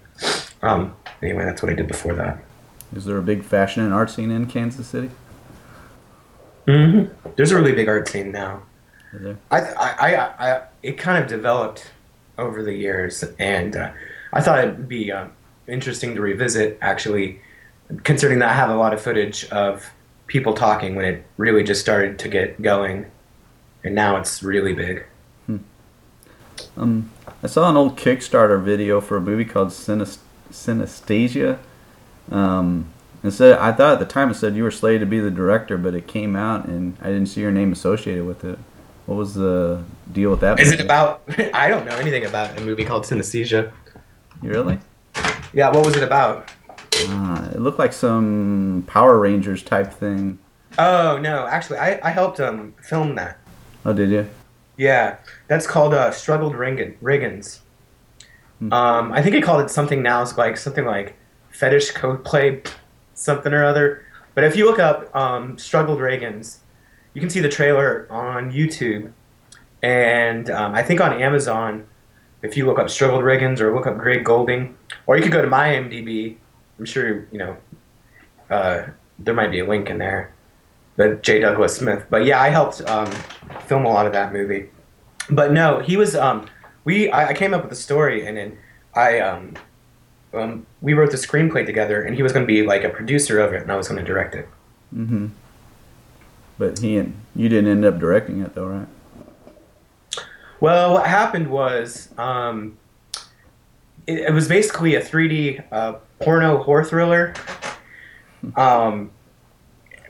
Um, 0.62 0.94
anyway, 1.22 1.44
that's 1.44 1.62
what 1.62 1.70
I 1.70 1.74
did 1.74 1.86
before 1.88 2.14
that. 2.14 2.38
Is 2.96 3.04
there 3.04 3.18
a 3.18 3.22
big 3.22 3.44
fashion 3.44 3.82
and 3.84 3.92
art 3.92 4.10
scene 4.10 4.30
in 4.30 4.46
Kansas 4.46 4.86
City? 4.86 5.10
Mm-hmm. 6.66 7.30
There's 7.36 7.50
a 7.50 7.56
really 7.56 7.72
big 7.72 7.88
art 7.88 8.08
scene 8.08 8.32
now. 8.32 8.62
I, 9.50 9.60
I, 9.60 9.94
I, 10.16 10.16
I 10.38 10.62
it 10.82 10.98
kind 10.98 11.22
of 11.22 11.28
developed 11.30 11.90
over 12.36 12.62
the 12.62 12.74
years, 12.74 13.24
and 13.38 13.74
uh, 13.74 13.90
I 14.32 14.40
thought 14.42 14.58
it'd 14.58 14.88
be 14.88 15.10
uh, 15.10 15.26
interesting 15.66 16.14
to 16.14 16.20
revisit. 16.20 16.76
Actually, 16.82 17.40
considering 18.04 18.38
that 18.40 18.50
I 18.50 18.52
have 18.52 18.68
a 18.70 18.76
lot 18.76 18.92
of 18.92 19.00
footage 19.00 19.46
of 19.46 19.90
people 20.28 20.54
talking 20.54 20.94
when 20.94 21.04
it 21.04 21.26
really 21.36 21.64
just 21.64 21.80
started 21.80 22.18
to 22.20 22.28
get 22.28 22.62
going, 22.62 23.06
and 23.82 23.94
now 23.94 24.16
it's 24.16 24.42
really 24.42 24.72
big. 24.72 25.04
Um, 26.76 27.10
I 27.42 27.46
saw 27.46 27.68
an 27.68 27.76
old 27.76 27.96
Kickstarter 27.96 28.62
video 28.62 29.00
for 29.00 29.16
a 29.16 29.20
movie 29.20 29.44
called 29.44 29.68
Synes- 29.72 30.18
Synesthesia. 30.50 31.58
Um, 32.30 32.86
it 33.22 33.32
said 33.32 33.58
I 33.58 33.72
thought 33.72 33.94
at 33.94 33.98
the 33.98 34.06
time 34.06 34.30
it 34.30 34.34
said 34.34 34.54
you 34.54 34.62
were 34.62 34.70
slated 34.70 35.00
to 35.00 35.06
be 35.06 35.18
the 35.20 35.30
director, 35.30 35.76
but 35.76 35.94
it 35.94 36.06
came 36.06 36.36
out 36.36 36.66
and 36.66 36.96
I 37.00 37.06
didn't 37.06 37.26
see 37.26 37.40
your 37.40 37.50
name 37.50 37.72
associated 37.72 38.26
with 38.26 38.44
it. 38.44 38.58
What 39.06 39.16
was 39.16 39.34
the 39.34 39.82
deal 40.12 40.30
with 40.30 40.40
that? 40.40 40.60
Is 40.60 40.72
it 40.72 40.80
about? 40.80 41.22
I 41.54 41.68
don't 41.68 41.86
know 41.86 41.96
anything 41.96 42.24
about 42.24 42.58
a 42.58 42.60
movie 42.60 42.84
called 42.84 43.04
Synesthesia. 43.04 43.72
You 44.42 44.50
really? 44.50 44.78
Yeah, 45.52 45.70
what 45.70 45.84
was 45.84 45.96
it 45.96 46.02
about? 46.02 46.50
Uh, 47.06 47.50
it 47.54 47.60
looked 47.60 47.78
like 47.78 47.92
some 47.92 48.84
Power 48.86 49.18
Rangers 49.18 49.62
type 49.62 49.92
thing. 49.92 50.38
Oh 50.78 51.18
no, 51.18 51.46
actually, 51.46 51.78
I, 51.78 52.00
I 52.02 52.10
helped 52.10 52.40
um 52.40 52.74
film 52.82 53.14
that. 53.14 53.38
Oh, 53.84 53.92
did 53.92 54.10
you? 54.10 54.28
Yeah, 54.76 55.16
that's 55.48 55.66
called 55.66 55.94
uh, 55.94 56.10
Struggled 56.10 56.54
Reagan, 56.54 56.96
Riggins. 57.02 57.60
Hmm. 58.58 58.72
Um, 58.72 59.12
I 59.12 59.22
think 59.22 59.34
he 59.34 59.40
called 59.40 59.60
it 59.62 59.70
something 59.70 60.02
now. 60.02 60.22
It's 60.22 60.36
like 60.36 60.56
something 60.56 60.84
like 60.84 61.16
fetish 61.50 61.92
cosplay, 61.92 62.66
something 63.14 63.52
or 63.52 63.64
other. 63.64 64.04
But 64.34 64.44
if 64.44 64.56
you 64.56 64.66
look 64.66 64.78
up 64.78 65.14
um, 65.16 65.58
Struggled 65.58 65.98
Reagans, 65.98 66.58
you 67.14 67.20
can 67.20 67.30
see 67.30 67.40
the 67.40 67.48
trailer 67.48 68.06
on 68.10 68.52
YouTube, 68.52 69.12
and 69.82 70.50
um, 70.50 70.74
I 70.74 70.82
think 70.82 71.00
on 71.00 71.20
Amazon. 71.20 71.86
If 72.40 72.56
you 72.56 72.66
look 72.66 72.78
up 72.78 72.88
Struggled 72.88 73.24
Reagans 73.24 73.58
or 73.58 73.74
look 73.74 73.88
up 73.88 73.98
Greg 73.98 74.24
Golding, 74.24 74.76
or 75.06 75.16
you 75.16 75.24
could 75.24 75.32
go 75.32 75.42
to 75.42 75.48
my 75.48 75.70
IMDb. 75.70 76.36
I'm 76.78 76.84
sure 76.84 77.26
you 77.30 77.38
know. 77.38 77.56
Uh, 78.50 78.88
there 79.18 79.34
might 79.34 79.50
be 79.50 79.60
a 79.60 79.66
link 79.66 79.90
in 79.90 79.98
there. 79.98 80.32
But 80.96 81.22
J. 81.22 81.40
Douglas 81.40 81.76
Smith. 81.76 82.06
But 82.10 82.24
yeah, 82.24 82.40
I 82.40 82.48
helped 82.48 82.80
um, 82.82 83.10
film 83.66 83.84
a 83.84 83.88
lot 83.88 84.06
of 84.06 84.12
that 84.12 84.32
movie. 84.32 84.68
But 85.30 85.52
no, 85.52 85.80
he 85.80 85.96
was. 85.96 86.16
Um, 86.16 86.46
we 86.84 87.10
I, 87.10 87.28
I 87.28 87.34
came 87.34 87.54
up 87.54 87.62
with 87.62 87.70
the 87.70 87.76
story, 87.76 88.26
and 88.26 88.36
then 88.36 88.58
I 88.94 89.20
um, 89.20 89.54
um, 90.34 90.66
we 90.80 90.94
wrote 90.94 91.10
the 91.10 91.16
screenplay 91.16 91.64
together, 91.64 92.02
and 92.02 92.16
he 92.16 92.22
was 92.22 92.32
going 92.32 92.44
to 92.44 92.52
be 92.52 92.62
like 92.62 92.84
a 92.84 92.88
producer 92.88 93.38
of 93.38 93.52
it, 93.52 93.62
and 93.62 93.70
I 93.70 93.76
was 93.76 93.88
going 93.88 93.98
to 93.98 94.04
direct 94.04 94.34
it. 94.34 94.48
Mm-hmm. 94.94 95.28
But 96.58 96.78
he 96.80 96.96
and 96.96 97.14
you 97.36 97.48
didn't 97.48 97.70
end 97.70 97.84
up 97.84 97.98
directing 97.98 98.40
it 98.40 98.54
though, 98.54 98.66
right? 98.66 98.88
Well, 100.60 100.94
what 100.94 101.06
happened 101.06 101.48
was 101.48 102.08
um, 102.18 102.76
it, 104.08 104.20
it 104.20 104.32
was 104.32 104.48
basically 104.48 104.96
a 104.96 105.02
3D 105.02 105.64
uh, 105.70 105.92
porno 106.18 106.62
horror 106.62 106.84
thriller, 106.84 107.34
um, 108.56 109.12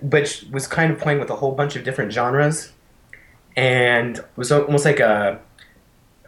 which 0.01 0.45
was 0.53 0.67
kind 0.67 0.93
of 0.93 0.99
playing 0.99 1.19
with 1.19 1.29
a 1.29 1.37
whole 1.37 1.53
bunch 1.53 1.77
of 1.77 1.85
different 1.85 2.13
genres, 2.13 2.73
and 3.57 4.25
was 4.37 4.53
almost 4.53 4.85
like 4.85 5.01
a, 5.01 5.41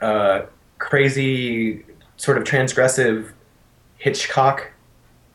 a 0.03 0.43
crazy 0.79 1.85
sort 2.17 2.37
of 2.37 2.45
transgressive 2.45 3.33
Hitchcock 3.97 4.73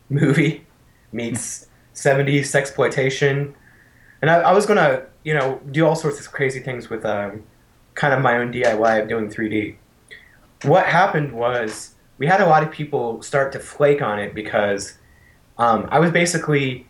movie 0.10 0.66
meets 1.12 1.68
70s 1.96 2.42
sexploitation. 2.42 3.54
And 4.22 4.30
I, 4.30 4.42
I 4.42 4.52
was 4.52 4.66
gonna, 4.66 5.04
you 5.24 5.34
know, 5.34 5.62
do 5.72 5.86
all 5.88 5.96
sorts 5.96 6.20
of 6.20 6.32
crazy 6.32 6.60
things 6.60 6.90
with 6.90 7.06
um, 7.06 7.44
kind 7.94 8.14
of 8.14 8.22
my 8.22 8.38
own 8.38 8.52
DIY 8.52 9.02
of 9.02 9.08
doing 9.08 9.30
3D. 9.30 9.78
What 10.64 10.86
happened 10.86 11.32
was 11.32 11.95
we 12.18 12.28
had 12.28 12.42
a 12.42 12.46
lot 12.46 12.64
of 12.64 12.72
people 12.72 13.22
start 13.22 13.52
to 13.54 13.60
flake 13.60 14.02
on 14.02 14.20
it 14.20 14.34
because 14.34 14.98
um, 15.58 15.88
I 15.92 16.00
was 16.00 16.12
basically 16.12 16.88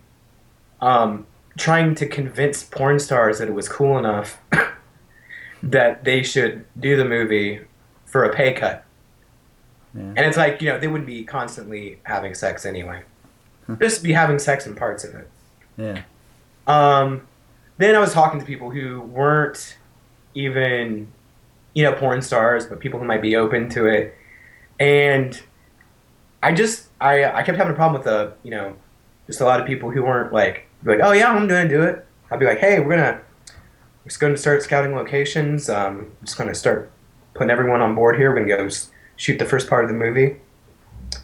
um, 0.82 1.26
trying 1.58 1.96
to 1.96 2.08
convince 2.08 2.64
porn 2.64 3.00
stars 3.00 3.40
that 3.40 3.48
it 3.48 3.54
was 3.54 3.68
cool 3.68 3.98
enough 3.98 4.38
that 5.64 6.04
they 6.04 6.24
should 6.24 6.66
do 6.80 6.96
the 6.98 7.06
movie 7.06 7.62
for 8.06 8.24
a 8.24 8.34
pay 8.34 8.54
cut. 8.54 8.86
Yeah. 9.94 10.02
And 10.02 10.20
it's 10.20 10.38
like, 10.38 10.62
you 10.62 10.70
know, 10.70 10.80
they 10.80 10.88
wouldn't 10.88 11.08
be 11.08 11.24
constantly 11.24 12.00
having 12.04 12.34
sex 12.34 12.66
anyway. 12.66 13.04
Just 13.80 14.04
be 14.04 14.14
having 14.14 14.38
sex 14.38 14.68
in 14.68 14.76
parts 14.76 15.04
of 15.04 15.16
it. 15.16 15.30
Yeah. 15.78 16.04
Um, 16.68 17.28
then 17.78 17.96
I 17.96 18.00
was 18.00 18.14
talking 18.14 18.40
to 18.40 18.46
people 18.46 18.70
who 18.70 19.02
weren't 19.02 19.78
even, 20.34 21.08
you 21.74 21.84
know, 21.84 21.94
porn 21.94 22.22
stars, 22.22 22.66
but 22.66 22.80
people 22.80 23.00
who 23.00 23.06
might 23.06 23.22
be 23.22 23.36
open 23.36 23.70
to 23.70 23.88
it. 23.88 24.16
And 24.80 25.42
I 26.44 26.54
just, 26.54 26.90
I, 27.00 27.26
I 27.26 27.44
kept 27.44 27.58
having 27.58 27.74
a 27.74 27.76
problem 27.76 28.02
with 28.02 28.06
the, 28.06 28.34
you 28.44 28.52
know, 28.52 28.76
just 29.28 29.42
a 29.42 29.46
lot 29.46 29.60
of 29.60 29.68
people 29.68 29.90
who 29.92 30.04
weren't 30.04 30.34
like, 30.34 30.68
like, 30.84 31.00
oh 31.02 31.12
yeah, 31.12 31.30
I'm 31.30 31.48
to 31.48 31.76
do 31.76 31.82
it. 31.82 32.06
I'd 32.30 32.40
be 32.40 32.46
like, 32.46 32.60
hey, 32.60 32.80
we're 32.80 32.96
gonna, 32.96 33.22
we're 34.04 34.10
just 34.10 34.20
to 34.20 34.38
start 34.38 34.62
scouting 34.64 34.96
locations. 34.96 35.70
Um, 35.70 36.12
I'm 36.20 36.26
just 36.26 36.38
to 36.50 36.56
start 36.56 36.92
putting 37.34 37.50
everyone 37.50 37.82
on 37.82 37.96
board 37.96 38.18
here. 38.18 38.30
We're 38.30 38.46
to 38.50 38.58
go 38.58 38.76
shoot 39.16 39.40
the 39.40 39.46
first 39.46 39.70
part 39.70 39.86
of 39.86 39.90
the 39.90 39.96
movie. 39.96 40.38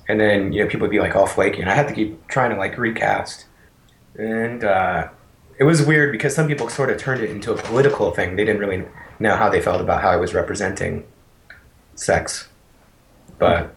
And 0.08 0.20
then, 0.20 0.52
you 0.52 0.64
know, 0.64 0.70
people 0.70 0.86
would 0.86 0.92
be 0.92 1.00
like 1.00 1.16
all 1.16 1.26
flaky, 1.26 1.62
and 1.62 1.70
I 1.70 1.74
had 1.74 1.88
to 1.88 1.94
keep 1.94 2.28
trying 2.28 2.52
to 2.52 2.58
like 2.58 2.78
recast. 2.78 3.46
And 4.18 4.64
uh, 4.64 5.10
it 5.58 5.64
was 5.64 5.84
weird 5.84 6.12
because 6.12 6.36
some 6.36 6.48
people 6.48 6.70
sort 6.70 6.90
of 6.90 6.98
turned 6.98 7.22
it 7.22 7.30
into 7.30 7.54
a 7.54 7.58
political 7.58 8.12
thing. 8.12 8.36
They 8.36 8.44
didn't 8.44 8.62
really 8.62 8.84
know 9.20 9.36
how 9.36 9.50
they 9.50 9.62
felt 9.62 9.80
about 9.80 10.02
how 10.02 10.10
I 10.10 10.18
was 10.18 10.34
representing 10.34 11.06
sex. 11.96 12.48
But, 13.42 13.74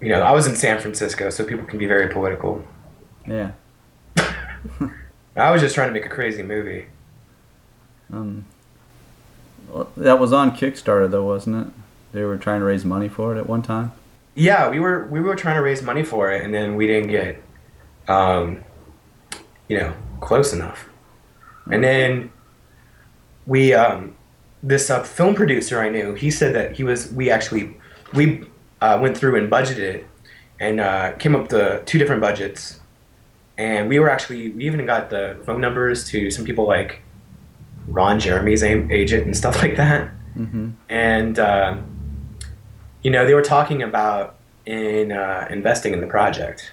you 0.00 0.08
know, 0.08 0.22
I 0.22 0.32
was 0.32 0.46
in 0.46 0.56
San 0.56 0.80
Francisco, 0.80 1.28
so 1.28 1.44
people 1.44 1.66
can 1.66 1.78
be 1.78 1.84
very 1.84 2.08
political. 2.10 2.64
Yeah. 3.26 3.50
I 5.36 5.50
was 5.50 5.60
just 5.60 5.74
trying 5.74 5.88
to 5.88 5.92
make 5.92 6.06
a 6.06 6.08
crazy 6.08 6.42
movie. 6.42 6.86
Um, 8.10 8.46
that 9.94 10.18
was 10.18 10.32
on 10.32 10.56
Kickstarter 10.56 11.10
though, 11.10 11.26
wasn't 11.26 11.66
it? 11.66 11.72
They 12.12 12.22
were 12.22 12.38
trying 12.38 12.60
to 12.60 12.64
raise 12.64 12.82
money 12.82 13.10
for 13.10 13.36
it 13.36 13.38
at 13.38 13.46
one 13.46 13.60
time. 13.60 13.92
Yeah, 14.34 14.70
we 14.70 14.80
were 14.80 15.06
we 15.08 15.20
were 15.20 15.36
trying 15.36 15.56
to 15.56 15.62
raise 15.62 15.82
money 15.82 16.02
for 16.02 16.32
it, 16.32 16.42
and 16.42 16.54
then 16.54 16.76
we 16.76 16.86
didn't 16.86 17.10
get, 17.10 17.42
um, 18.08 18.64
you 19.68 19.76
know, 19.76 19.92
close 20.20 20.54
enough. 20.54 20.88
And 21.70 21.84
then 21.84 22.32
we, 23.46 23.74
um, 23.74 24.16
this 24.62 24.88
uh, 24.88 25.02
film 25.02 25.34
producer 25.34 25.78
I 25.82 25.90
knew, 25.90 26.14
he 26.14 26.30
said 26.30 26.54
that 26.54 26.76
he 26.76 26.84
was. 26.84 27.12
We 27.12 27.30
actually 27.30 27.76
we 28.12 28.44
uh, 28.80 28.98
went 29.00 29.16
through 29.16 29.36
and 29.36 29.50
budgeted 29.50 29.78
it, 29.78 30.06
and 30.58 30.80
uh, 30.80 31.12
came 31.12 31.34
up 31.36 31.48
to 31.48 31.82
two 31.86 31.98
different 31.98 32.20
budgets, 32.20 32.80
and 33.58 33.88
we 33.88 33.98
were 33.98 34.10
actually 34.10 34.50
we 34.50 34.64
even 34.66 34.84
got 34.86 35.10
the 35.10 35.38
phone 35.44 35.60
numbers 35.60 36.04
to 36.10 36.30
some 36.30 36.44
people 36.44 36.66
like 36.66 37.02
Ron 37.88 38.20
Jeremy's 38.20 38.62
agent 38.62 39.26
and 39.26 39.36
stuff 39.36 39.56
like 39.62 39.76
that 39.76 40.10
Mm-hmm. 40.38 40.70
and 40.88 41.38
um, 41.40 41.84
you 43.02 43.10
know 43.10 43.26
they 43.26 43.34
were 43.34 43.42
talking 43.42 43.82
about 43.82 44.36
in 44.64 45.10
uh, 45.10 45.48
investing 45.50 45.92
in 45.92 46.00
the 46.00 46.06
project 46.06 46.70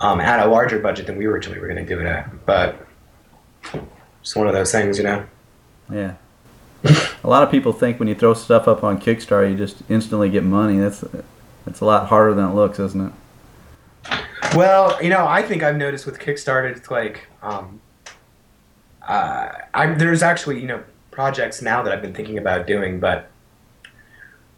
um, 0.00 0.18
at 0.18 0.40
a 0.44 0.48
larger 0.48 0.78
budget 0.78 1.06
than 1.06 1.18
we 1.18 1.26
originally 1.26 1.60
were 1.60 1.68
going 1.68 1.84
to 1.86 1.94
do 1.94 2.00
it 2.00 2.06
at 2.06 2.46
but 2.46 2.86
it's 4.22 4.34
one 4.34 4.46
of 4.48 4.54
those 4.54 4.72
things 4.72 4.96
you 4.96 5.04
know 5.04 5.26
Yeah. 5.92 6.14
A 6.84 7.28
lot 7.28 7.42
of 7.42 7.50
people 7.50 7.72
think 7.72 7.98
when 7.98 8.08
you 8.08 8.14
throw 8.14 8.34
stuff 8.34 8.68
up 8.68 8.84
on 8.84 9.00
Kickstarter, 9.00 9.50
you 9.50 9.56
just 9.56 9.82
instantly 9.88 10.28
get 10.28 10.44
money. 10.44 10.78
That's 10.78 11.04
that's 11.64 11.80
a 11.80 11.84
lot 11.84 12.08
harder 12.08 12.34
than 12.34 12.50
it 12.50 12.54
looks, 12.54 12.78
isn't 12.78 13.00
it? 13.00 13.12
Well, 14.54 15.02
you 15.02 15.08
know, 15.08 15.26
I 15.26 15.42
think 15.42 15.62
I've 15.62 15.76
noticed 15.76 16.06
with 16.06 16.18
Kickstarter, 16.18 16.76
it's 16.76 16.90
like, 16.90 17.26
um, 17.42 17.80
uh, 19.02 19.48
I, 19.72 19.94
there's 19.94 20.22
actually, 20.22 20.60
you 20.60 20.66
know, 20.66 20.84
projects 21.10 21.60
now 21.60 21.82
that 21.82 21.92
I've 21.92 22.02
been 22.02 22.14
thinking 22.14 22.38
about 22.38 22.66
doing, 22.66 23.00
but, 23.00 23.30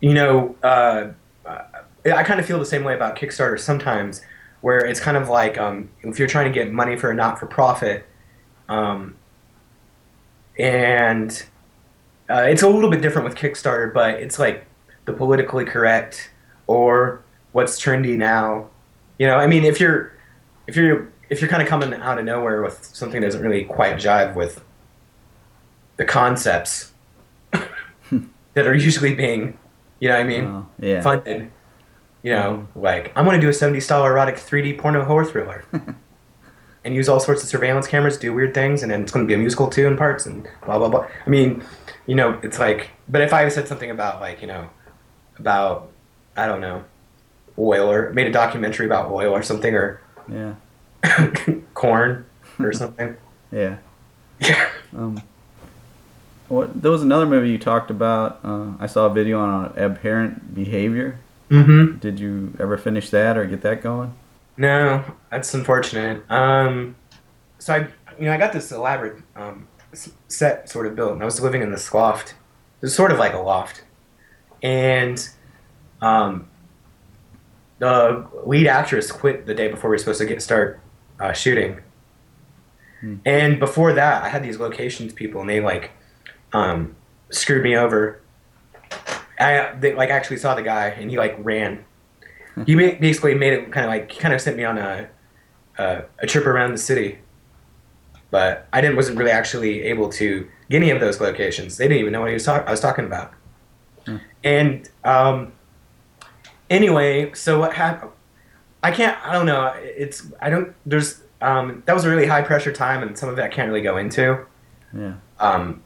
you 0.00 0.12
know, 0.12 0.54
uh, 0.62 1.08
I 1.46 2.22
kind 2.24 2.40
of 2.40 2.46
feel 2.46 2.58
the 2.58 2.66
same 2.66 2.84
way 2.84 2.94
about 2.94 3.16
Kickstarter 3.16 3.58
sometimes, 3.58 4.20
where 4.60 4.84
it's 4.84 5.00
kind 5.00 5.16
of 5.16 5.28
like 5.28 5.58
um, 5.58 5.88
if 6.02 6.18
you're 6.18 6.28
trying 6.28 6.46
to 6.46 6.52
get 6.52 6.72
money 6.72 6.96
for 6.96 7.10
a 7.10 7.14
not 7.14 7.38
for 7.38 7.46
profit, 7.46 8.06
um, 8.68 9.14
and 10.58 11.44
uh, 12.30 12.42
it's 12.48 12.62
a 12.62 12.68
little 12.68 12.90
bit 12.90 13.00
different 13.02 13.28
with 13.28 13.36
Kickstarter, 13.36 13.92
but 13.92 14.14
it's 14.16 14.38
like 14.38 14.66
the 15.04 15.12
politically 15.12 15.64
correct 15.64 16.30
or 16.66 17.22
what's 17.52 17.80
trendy 17.80 18.16
now. 18.16 18.68
You 19.18 19.26
know, 19.26 19.36
I 19.36 19.46
mean, 19.46 19.64
if 19.64 19.80
you're 19.80 20.12
if 20.66 20.76
you're 20.76 21.08
if 21.30 21.40
you're 21.40 21.50
kind 21.50 21.62
of 21.62 21.68
coming 21.68 21.92
out 21.94 22.18
of 22.18 22.24
nowhere 22.24 22.62
with 22.62 22.84
something 22.84 23.20
that 23.20 23.26
doesn't 23.28 23.42
really 23.42 23.64
quite 23.64 23.96
jive 23.96 24.34
with 24.34 24.62
the 25.96 26.04
concepts 26.04 26.92
that 27.52 28.66
are 28.66 28.74
usually 28.74 29.14
being, 29.14 29.58
you 30.00 30.08
know, 30.08 30.14
what 30.14 30.20
I 30.20 30.24
mean, 30.24 30.44
Oh, 30.44 30.66
yeah. 30.78 31.00
funded. 31.00 31.50
You 32.22 32.32
know, 32.32 32.68
like 32.74 33.12
I'm 33.16 33.24
going 33.24 33.36
to 33.40 33.44
do 33.44 33.48
a 33.48 33.52
70 33.52 33.80
style 33.80 34.04
erotic 34.04 34.34
3D 34.36 34.78
porno 34.78 35.04
horror 35.04 35.24
thriller, 35.24 35.64
and 36.84 36.94
use 36.94 37.08
all 37.08 37.20
sorts 37.20 37.42
of 37.42 37.48
surveillance 37.48 37.86
cameras, 37.86 38.18
do 38.18 38.32
weird 38.34 38.52
things, 38.52 38.82
and 38.82 38.90
then 38.90 39.02
it's 39.02 39.12
going 39.12 39.24
to 39.24 39.28
be 39.28 39.34
a 39.34 39.38
musical 39.38 39.68
too 39.68 39.86
in 39.86 39.96
parts, 39.96 40.26
and 40.26 40.48
blah 40.64 40.78
blah 40.78 40.88
blah. 40.88 41.06
I 41.24 41.30
mean, 41.30 41.62
you 42.06 42.14
know, 42.14 42.38
it's 42.42 42.58
like, 42.58 42.90
but 43.08 43.20
if 43.22 43.32
I 43.32 43.48
said 43.48 43.68
something 43.68 43.90
about 43.90 44.20
like, 44.20 44.40
you 44.40 44.46
know, 44.46 44.68
about 45.38 45.90
I 46.36 46.46
don't 46.46 46.60
know, 46.60 46.84
oil 47.58 47.90
or 47.90 48.12
made 48.12 48.26
a 48.26 48.32
documentary 48.32 48.86
about 48.86 49.10
oil 49.10 49.32
or 49.34 49.42
something 49.42 49.74
or 49.74 50.00
Yeah. 50.28 50.54
corn 51.74 52.26
or 52.58 52.72
something. 52.82 53.16
Yeah. 53.52 53.76
Yeah. 54.40 54.68
Um, 54.96 55.22
what, 56.48 56.80
there 56.80 56.90
was 56.90 57.02
another 57.02 57.26
movie 57.26 57.48
you 57.50 57.58
talked 57.58 57.90
about. 57.90 58.40
Uh, 58.44 58.72
I 58.78 58.86
saw 58.86 59.06
a 59.06 59.10
video 59.10 59.40
on 59.40 59.72
aberrant 59.76 60.54
behavior. 60.54 61.18
Mm-hmm. 61.50 61.98
Did 61.98 62.20
you 62.20 62.54
ever 62.60 62.76
finish 62.76 63.10
that 63.10 63.36
or 63.36 63.46
get 63.46 63.62
that 63.62 63.82
going? 63.82 64.14
No, 64.56 65.04
that's 65.30 65.52
unfortunate. 65.54 66.28
Um, 66.30 66.96
so 67.58 67.74
I, 67.74 67.78
you 68.18 68.26
know, 68.26 68.32
I 68.32 68.36
got 68.36 68.52
this 68.52 68.72
elaborate 68.72 69.22
um, 69.34 69.66
set 70.28 70.68
sort 70.68 70.86
of 70.86 70.94
built, 70.94 71.12
and 71.12 71.22
I 71.22 71.24
was 71.24 71.40
living 71.40 71.62
in 71.62 71.70
this 71.70 71.92
loft. 71.92 72.30
It 72.30 72.86
was 72.86 72.94
sort 72.94 73.10
of 73.10 73.18
like 73.18 73.32
a 73.32 73.38
loft, 73.38 73.84
and 74.62 75.28
um, 76.00 76.48
the 77.78 78.26
lead 78.44 78.66
actress 78.66 79.10
quit 79.10 79.46
the 79.46 79.54
day 79.54 79.68
before 79.68 79.90
we 79.90 79.94
were 79.94 79.98
supposed 79.98 80.20
to 80.20 80.26
get 80.26 80.42
start 80.42 80.80
uh, 81.20 81.32
shooting. 81.32 81.80
Hmm. 83.00 83.16
And 83.24 83.58
before 83.58 83.92
that, 83.92 84.22
I 84.22 84.28
had 84.28 84.42
these 84.42 84.58
locations 84.58 85.12
people, 85.12 85.40
and 85.40 85.50
they 85.50 85.60
like 85.60 85.90
um, 86.52 86.96
screwed 87.30 87.62
me 87.62 87.76
over. 87.76 88.20
I 89.38 89.74
they 89.78 89.94
like 89.94 90.10
actually 90.10 90.38
saw 90.38 90.54
the 90.54 90.62
guy, 90.62 90.88
and 90.88 91.10
he 91.10 91.18
like 91.18 91.36
ran. 91.38 91.84
He 92.64 92.74
basically 92.74 93.34
made 93.34 93.52
it 93.52 93.70
kind 93.70 93.84
of 93.84 93.90
like 93.90 94.10
he 94.10 94.18
kind 94.18 94.32
of 94.32 94.40
sent 94.40 94.56
me 94.56 94.64
on 94.64 94.78
a, 94.78 95.10
a 95.78 96.04
a 96.20 96.26
trip 96.26 96.46
around 96.46 96.72
the 96.72 96.78
city, 96.78 97.18
but 98.30 98.66
I 98.72 98.80
didn't 98.80 98.96
wasn't 98.96 99.18
really 99.18 99.30
actually 99.30 99.82
able 99.82 100.08
to 100.10 100.48
get 100.70 100.76
any 100.76 100.90
of 100.90 101.00
those 101.00 101.20
locations. 101.20 101.76
They 101.76 101.86
didn't 101.86 102.00
even 102.00 102.12
know 102.12 102.20
what 102.20 102.28
he 102.28 102.34
was 102.34 102.44
talk- 102.44 102.66
I 102.66 102.70
was 102.70 102.80
talking 102.80 103.04
about. 103.04 103.32
Hmm. 104.04 104.16
And 104.44 104.88
um, 105.04 105.52
anyway, 106.70 107.32
so 107.34 107.58
what 107.58 107.74
happened? 107.74 108.12
I 108.82 108.90
can't. 108.90 109.18
I 109.26 109.32
don't 109.32 109.46
know. 109.46 109.72
It's 109.78 110.26
I 110.40 110.50
don't. 110.50 110.74
There's 110.84 111.22
um, 111.40 111.82
that 111.86 111.94
was 111.94 112.04
a 112.04 112.10
really 112.10 112.26
high 112.26 112.42
pressure 112.42 112.72
time, 112.72 113.02
and 113.02 113.16
some 113.16 113.28
of 113.28 113.38
it 113.38 113.42
I 113.42 113.48
can't 113.48 113.68
really 113.68 113.82
go 113.82 113.96
into. 113.96 114.44
Yeah. 114.94 115.14
Um, 115.40 115.82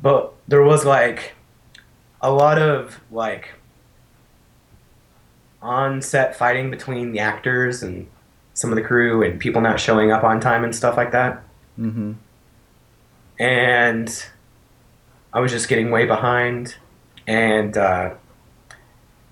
but 0.00 0.34
there 0.48 0.62
was 0.62 0.84
like 0.84 1.34
a 2.20 2.30
lot 2.30 2.58
of 2.58 3.00
like 3.10 3.50
on 5.62 6.00
set 6.00 6.36
fighting 6.36 6.70
between 6.70 7.12
the 7.12 7.18
actors 7.18 7.82
and 7.82 8.06
some 8.54 8.70
of 8.70 8.76
the 8.76 8.82
crew 8.82 9.22
and 9.22 9.40
people 9.40 9.60
not 9.60 9.80
showing 9.80 10.12
up 10.12 10.24
on 10.24 10.40
time 10.40 10.64
and 10.64 10.74
stuff 10.74 10.96
like 10.96 11.12
that. 11.12 11.42
Mm-hmm. 11.78 12.12
And 13.38 14.26
I 15.32 15.40
was 15.40 15.52
just 15.52 15.68
getting 15.68 15.90
way 15.90 16.06
behind. 16.06 16.76
And 17.26 17.76
uh, 17.76 18.14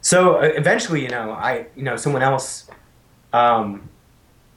so 0.00 0.36
uh, 0.36 0.42
eventually, 0.42 1.02
you 1.02 1.08
know, 1.08 1.32
I, 1.32 1.66
you 1.74 1.82
know, 1.82 1.96
someone 1.96 2.22
else, 2.22 2.68
um, 3.32 3.88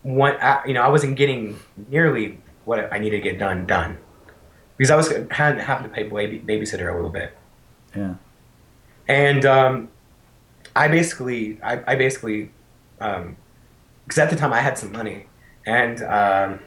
went, 0.04 0.42
uh, 0.42 0.62
you 0.66 0.74
know, 0.74 0.82
I 0.82 0.90
wasn't 0.90 1.16
getting 1.16 1.60
nearly 1.90 2.40
what 2.66 2.92
I 2.92 3.00
needed 3.00 3.24
to 3.24 3.30
get 3.30 3.40
done 3.40 3.66
done 3.66 3.98
because 4.78 4.92
I 4.92 4.96
was 4.96 5.10
had 5.32 5.60
happened 5.60 5.90
to 5.90 5.96
pay 5.96 6.04
baby, 6.04 6.40
babysitter 6.40 6.92
a 6.92 6.96
little 6.96 7.10
bit. 7.10 7.36
Yeah. 7.96 8.16
and 9.08 9.46
um, 9.46 9.90
I 10.76 10.88
basically, 10.88 11.60
I, 11.64 11.94
I 11.94 11.96
basically, 11.96 12.52
because 13.00 14.18
at 14.18 14.30
the 14.30 14.36
time 14.36 14.54
I 14.54 14.60
had 14.60 14.78
some 14.78 14.92
money, 14.92 15.26
and 15.66 16.04
um, 16.04 16.60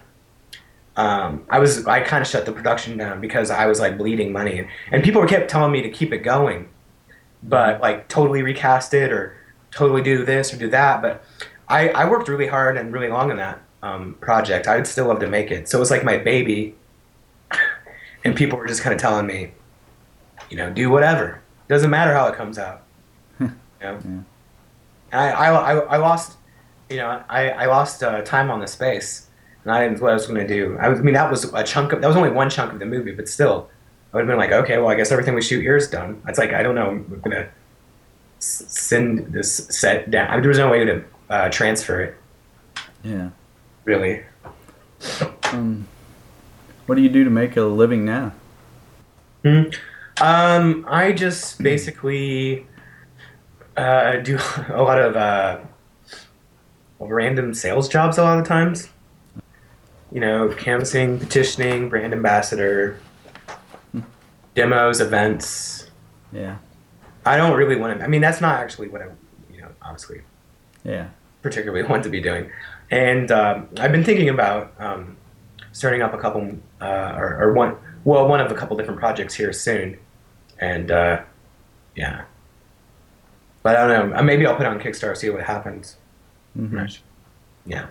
um, 1.01 1.47
I 1.49 1.59
was, 1.59 1.87
I 1.87 2.01
kind 2.03 2.21
of 2.21 2.29
shut 2.29 2.45
the 2.45 2.53
production 2.53 2.99
down 2.99 3.23
because 3.23 3.51
I 3.51 3.65
was 3.65 3.81
like 3.81 3.97
bleeding 3.97 4.33
money, 4.33 4.59
and, 4.59 4.69
and 4.93 5.03
people 5.03 5.25
kept 5.27 5.49
telling 5.49 5.73
me 5.73 5.81
to 5.81 5.89
keep 5.89 6.13
it 6.13 6.19
going, 6.19 6.69
but 7.43 7.81
like 7.81 8.07
totally 8.09 8.43
recast 8.43 8.93
it 8.93 9.11
or 9.11 9.35
totally 9.71 10.03
do 10.03 10.27
this 10.27 10.53
or 10.53 10.59
do 10.59 10.69
that, 10.69 11.01
but 11.01 11.25
I, 11.69 11.89
I 11.89 12.11
worked 12.11 12.29
really 12.29 12.49
hard 12.49 12.77
and 12.77 12.93
really 12.93 13.09
long 13.09 13.31
on 13.31 13.39
that 13.39 13.63
um, 13.83 14.15
project. 14.21 14.69
I 14.69 14.77
would 14.77 14.87
still 14.87 15.07
love 15.07 15.21
to 15.21 15.27
make 15.27 15.51
it, 15.51 15.71
so 15.71 15.79
it 15.79 15.81
was 15.81 15.91
like 15.91 16.05
my 16.05 16.19
baby, 16.19 16.75
and 18.25 18.37
people 18.37 18.59
were 18.59 18.67
just 18.67 18.83
kind 18.83 18.95
of 18.95 19.01
telling 19.01 19.27
me, 19.27 19.53
you 20.51 20.59
know, 20.59 20.69
do 20.71 20.91
whatever. 20.91 21.41
Doesn't 21.69 21.91
matter 21.91 22.13
how 22.13 22.27
it 22.27 22.35
comes 22.35 22.59
out. 22.59 22.83
you 23.41 23.51
know? 23.81 23.99
Yeah. 24.05 25.19
I, 25.19 25.31
I, 25.31 25.73
I, 25.73 25.79
I 25.79 25.97
lost, 25.97 26.37
you 26.91 26.99
know, 26.99 27.25
I, 27.27 27.51
I 27.51 27.67
lost 27.67 28.03
uh, 28.03 28.21
time 28.21 28.51
on 28.51 28.61
the 28.61 28.67
space, 28.67 29.30
and 29.65 29.73
I 29.73 29.83
didn't 29.83 29.99
know 29.99 30.05
what 30.05 30.11
I 30.11 30.15
was 30.15 30.27
going 30.27 30.47
to 30.47 30.49
do. 30.49 30.77
I, 30.79 30.89
was, 30.89 30.99
I 31.01 31.03
mean, 31.03 31.15
that 31.15 31.31
was 31.31 31.45
a 31.53 31.63
chunk 31.65 31.93
of, 31.93 32.01
that 32.01 32.07
was 32.07 32.17
only 32.17 32.31
one 32.31 32.49
chunk 32.51 32.73
of 32.73 32.79
the 32.79 32.87
movie, 32.87 33.13
but 33.13 33.29
still, 33.29 33.69
I 34.13 34.17
would 34.17 34.21
have 34.23 34.29
been 34.29 34.39
like, 34.39 34.53
okay, 34.53 34.79
well, 34.79 34.89
I 34.89 34.95
guess 34.95 35.13
everything 35.13 35.35
we 35.35 35.43
shoot 35.43 35.61
here 35.61 35.77
is 35.77 35.89
done. 35.89 36.23
It's 36.27 36.39
like, 36.39 36.53
I 36.53 36.63
don't 36.63 36.75
know, 36.75 36.91
I'm 36.91 37.21
going 37.21 37.31
to 37.33 37.49
send 38.39 39.33
this 39.33 39.55
set 39.69 40.11
down. 40.11 40.29
I 40.31 40.33
mean, 40.35 40.43
there 40.43 40.49
was 40.49 40.59
no 40.59 40.71
way 40.71 40.85
to 40.85 41.05
uh, 41.29 41.49
transfer 41.51 42.01
it, 42.01 42.17
Yeah. 43.05 43.31
really. 43.85 44.23
Um, 45.53 45.87
what 46.87 46.95
do 46.97 47.03
you 47.03 47.09
do 47.09 47.25
to 47.25 47.31
make 47.31 47.57
a 47.57 47.63
living 47.63 48.05
now? 48.05 48.33
Hmm. 49.45 49.63
Um, 50.21 50.85
I 50.89 51.13
just 51.13 51.63
basically 51.63 52.67
uh, 53.77 54.17
do 54.17 54.39
a 54.69 54.83
lot 54.83 55.01
of 55.01 55.17
uh, 55.17 55.61
random 56.99 57.55
sales 57.55 57.89
jobs 57.89 58.19
a 58.19 58.23
lot 58.23 58.39
of 58.39 58.47
times. 58.47 58.89
You 60.13 60.21
know, 60.21 60.49
canvassing, 60.49 61.19
petitioning, 61.19 61.89
brand 61.89 62.13
ambassador, 62.13 62.99
demos, 64.55 65.01
events. 65.01 65.89
Yeah. 66.33 66.57
I 67.25 67.37
don't 67.37 67.57
really 67.57 67.77
want 67.77 67.99
to. 67.99 68.05
I 68.05 68.09
mean, 68.09 68.21
that's 68.21 68.41
not 68.41 68.59
actually 68.61 68.89
what 68.89 69.03
I, 69.03 69.07
you 69.53 69.61
know, 69.63 69.69
obviously 69.83 70.23
Yeah. 70.85 71.09
particularly 71.43 71.83
want 71.89 72.03
to 72.05 72.11
be 72.11 72.21
doing. 72.21 72.51
And 72.91 73.31
um, 73.31 73.69
I've 73.79 73.93
been 73.93 74.03
thinking 74.05 74.29
about 74.29 74.73
um, 74.81 75.17
starting 75.73 76.03
up 76.03 76.13
a 76.13 76.19
couple, 76.19 76.59
uh, 76.81 77.15
or, 77.17 77.39
or 77.43 77.53
one, 77.53 77.77
well, 78.05 78.27
one 78.27 78.41
of 78.41 78.51
a 78.51 78.55
couple 78.55 78.77
different 78.77 78.99
projects 78.99 79.35
here 79.35 79.53
soon. 79.53 79.97
And 80.59 80.91
uh, 80.91 81.23
yeah, 81.95 82.25
but 83.63 83.77
I 83.77 83.87
don't 83.87 84.11
know. 84.11 84.23
Maybe 84.23 84.47
I'll 84.47 84.57
put 84.57 84.67
it 84.67 84.69
on 84.71 84.81
Kickstarter, 84.81 85.17
see 85.17 85.31
what 85.31 85.43
happens. 85.43 85.97
Mhm. 86.59 86.99
Yeah. 87.65 87.87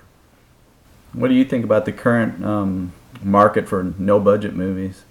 What 1.14 1.28
do 1.28 1.34
you 1.34 1.46
think 1.46 1.66
about 1.66 1.86
the 1.86 1.92
current 1.92 2.44
um, 2.46 2.94
market 3.22 3.68
for 3.68 3.94
no 3.98 4.20
budget 4.20 4.56
movies? 4.56 5.04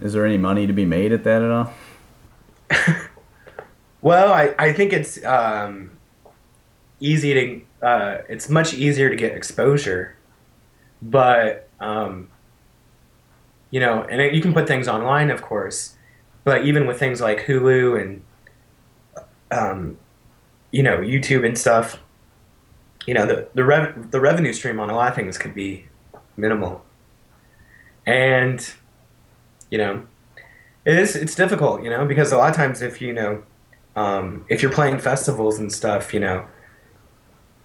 Is 0.00 0.12
there 0.12 0.24
any 0.24 0.38
money 0.38 0.66
to 0.66 0.72
be 0.72 0.84
made 0.84 1.12
at 1.12 1.24
that 1.24 1.42
at 1.42 1.50
all? 1.50 1.72
Well, 4.00 4.32
I, 4.32 4.54
I 4.58 4.72
think 4.72 4.92
it's 4.92 5.22
um, 5.24 5.90
easy 7.00 7.34
to, 7.34 7.86
uh, 7.86 8.18
it's 8.28 8.48
much 8.48 8.72
easier 8.72 9.10
to 9.10 9.16
get 9.16 9.32
exposure, 9.32 10.16
but, 11.02 11.68
um, 11.80 12.28
you 13.70 13.80
know, 13.80 14.04
and 14.04 14.20
it, 14.20 14.34
you 14.34 14.40
can 14.40 14.54
put 14.54 14.68
things 14.68 14.86
online, 14.86 15.30
of 15.30 15.42
course, 15.42 15.96
but 16.44 16.64
even 16.64 16.86
with 16.86 16.98
things 16.98 17.20
like 17.20 17.46
Hulu 17.46 18.00
and, 18.00 18.22
um, 19.50 19.98
you 20.70 20.84
know, 20.84 20.98
YouTube 20.98 21.44
and 21.44 21.58
stuff, 21.58 21.98
you 23.08 23.14
know, 23.14 23.24
the, 23.24 23.48
the, 23.54 23.64
rev- 23.64 24.10
the 24.10 24.20
revenue 24.20 24.52
stream 24.52 24.78
on 24.78 24.90
a 24.90 24.94
lot 24.94 25.08
of 25.08 25.14
things 25.14 25.38
could 25.38 25.54
be 25.54 25.86
minimal. 26.36 26.84
And 28.04 28.70
you 29.70 29.78
know, 29.78 30.06
it 30.84 30.98
is 30.98 31.16
it's 31.16 31.34
difficult, 31.34 31.82
you 31.82 31.88
know, 31.88 32.04
because 32.04 32.32
a 32.32 32.36
lot 32.36 32.50
of 32.50 32.56
times 32.56 32.82
if 32.82 33.00
you 33.00 33.14
know, 33.14 33.42
um, 33.96 34.44
if 34.50 34.60
you're 34.60 34.72
playing 34.72 34.98
festivals 34.98 35.58
and 35.58 35.72
stuff, 35.72 36.12
you 36.12 36.20
know, 36.20 36.46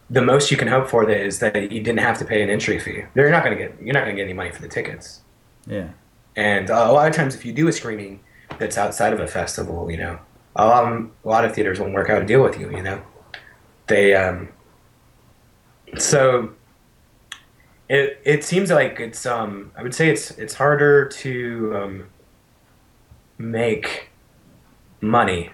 the 0.09 0.21
most 0.21 0.49
you 0.49 0.55
can 0.55 0.69
hope 0.69 0.87
for 0.89 1.05
that 1.05 1.17
is 1.17 1.39
that 1.39 1.73
you 1.73 1.81
didn't 1.81 1.99
have 1.99 2.17
to 2.19 2.25
pay 2.25 2.41
an 2.41 2.49
entry 2.49 2.79
fee. 2.79 3.03
You're 3.13 3.29
not 3.29 3.43
gonna 3.43 3.57
get 3.57 3.81
you're 3.81 3.93
not 3.93 4.05
gonna 4.05 4.15
get 4.15 4.23
any 4.23 4.33
money 4.33 4.51
for 4.51 4.61
the 4.61 4.69
tickets. 4.69 5.21
Yeah. 5.67 5.89
And 6.37 6.71
uh, 6.71 6.87
a 6.89 6.93
lot 6.93 7.09
of 7.09 7.13
times, 7.13 7.35
if 7.35 7.43
you 7.43 7.51
do 7.51 7.67
a 7.67 7.73
screening 7.73 8.21
that's 8.59 8.77
outside 8.77 9.11
of 9.11 9.19
a 9.19 9.27
festival, 9.27 9.91
you 9.91 9.97
know, 9.97 10.19
um, 10.55 11.11
a 11.25 11.27
lot 11.27 11.43
of 11.43 11.53
theaters 11.53 11.81
won't 11.81 11.93
work 11.93 12.09
out 12.09 12.21
a 12.21 12.25
deal 12.25 12.41
with 12.41 12.57
you. 12.57 12.71
You 12.71 12.81
know, 12.81 13.01
they 13.87 14.15
um, 14.15 14.47
so 15.97 16.53
it 17.89 18.19
it 18.23 18.43
seems 18.43 18.71
like 18.71 18.99
it's 18.99 19.25
um 19.25 19.71
I 19.77 19.83
would 19.83 19.93
say 19.93 20.09
it's 20.09 20.31
it's 20.31 20.55
harder 20.55 21.07
to 21.07 21.75
um, 21.75 22.05
make 23.37 24.09
money 25.01 25.51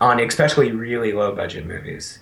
on 0.00 0.20
especially 0.20 0.72
really 0.72 1.12
low 1.12 1.34
budget 1.34 1.66
movies. 1.66 2.18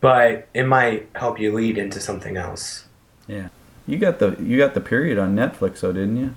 But 0.00 0.48
it 0.54 0.64
might 0.64 1.08
help 1.14 1.40
you 1.40 1.52
lead 1.52 1.76
into 1.76 2.00
something 2.00 2.36
else. 2.36 2.84
Yeah. 3.26 3.48
You 3.86 3.98
got 3.98 4.18
the 4.18 4.36
you 4.40 4.58
got 4.58 4.74
the 4.74 4.80
period 4.80 5.18
on 5.18 5.34
Netflix 5.34 5.80
though, 5.80 5.92
didn't 5.92 6.16
you? 6.16 6.34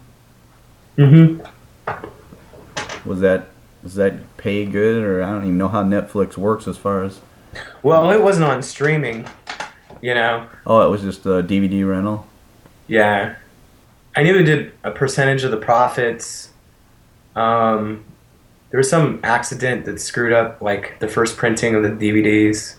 Mm-hmm. 0.98 3.10
Was 3.10 3.20
that 3.20 3.48
was 3.84 3.96
that 3.96 4.38
pay 4.38 4.66
good 4.66 5.04
or 5.04 5.22
I 5.22 5.32
don't 5.32 5.44
even 5.44 5.58
know 5.58 5.68
how 5.68 5.84
Netflix 5.84 6.38
works 6.38 6.68
as 6.68 6.78
far 6.78 7.04
as 7.04 7.20
Well, 7.84 8.12
it 8.12 8.22
wasn't 8.22 8.46
on 8.46 8.62
streaming, 8.62 9.28
you 10.02 10.14
know. 10.14 10.48
Oh, 10.68 10.86
it 10.86 10.90
was 10.92 11.02
just 11.02 11.26
a 11.26 11.42
DVD 11.42 11.88
rental. 11.88 12.28
Yeah, 12.88 13.36
I 14.16 14.24
knew 14.24 14.38
it 14.38 14.44
did 14.44 14.74
a 14.84 14.92
percentage 14.92 15.44
of 15.44 15.52
the 15.52 15.58
profits. 15.58 16.52
Um, 17.36 18.04
there 18.70 18.78
was 18.78 18.90
some 18.90 19.20
accident 19.24 19.86
that 19.86 20.00
screwed 20.00 20.32
up 20.34 20.62
like 20.62 21.00
the 21.00 21.08
first 21.08 21.38
printing 21.38 21.76
of 21.76 21.84
the 21.84 21.90
DVDs. 21.90 22.76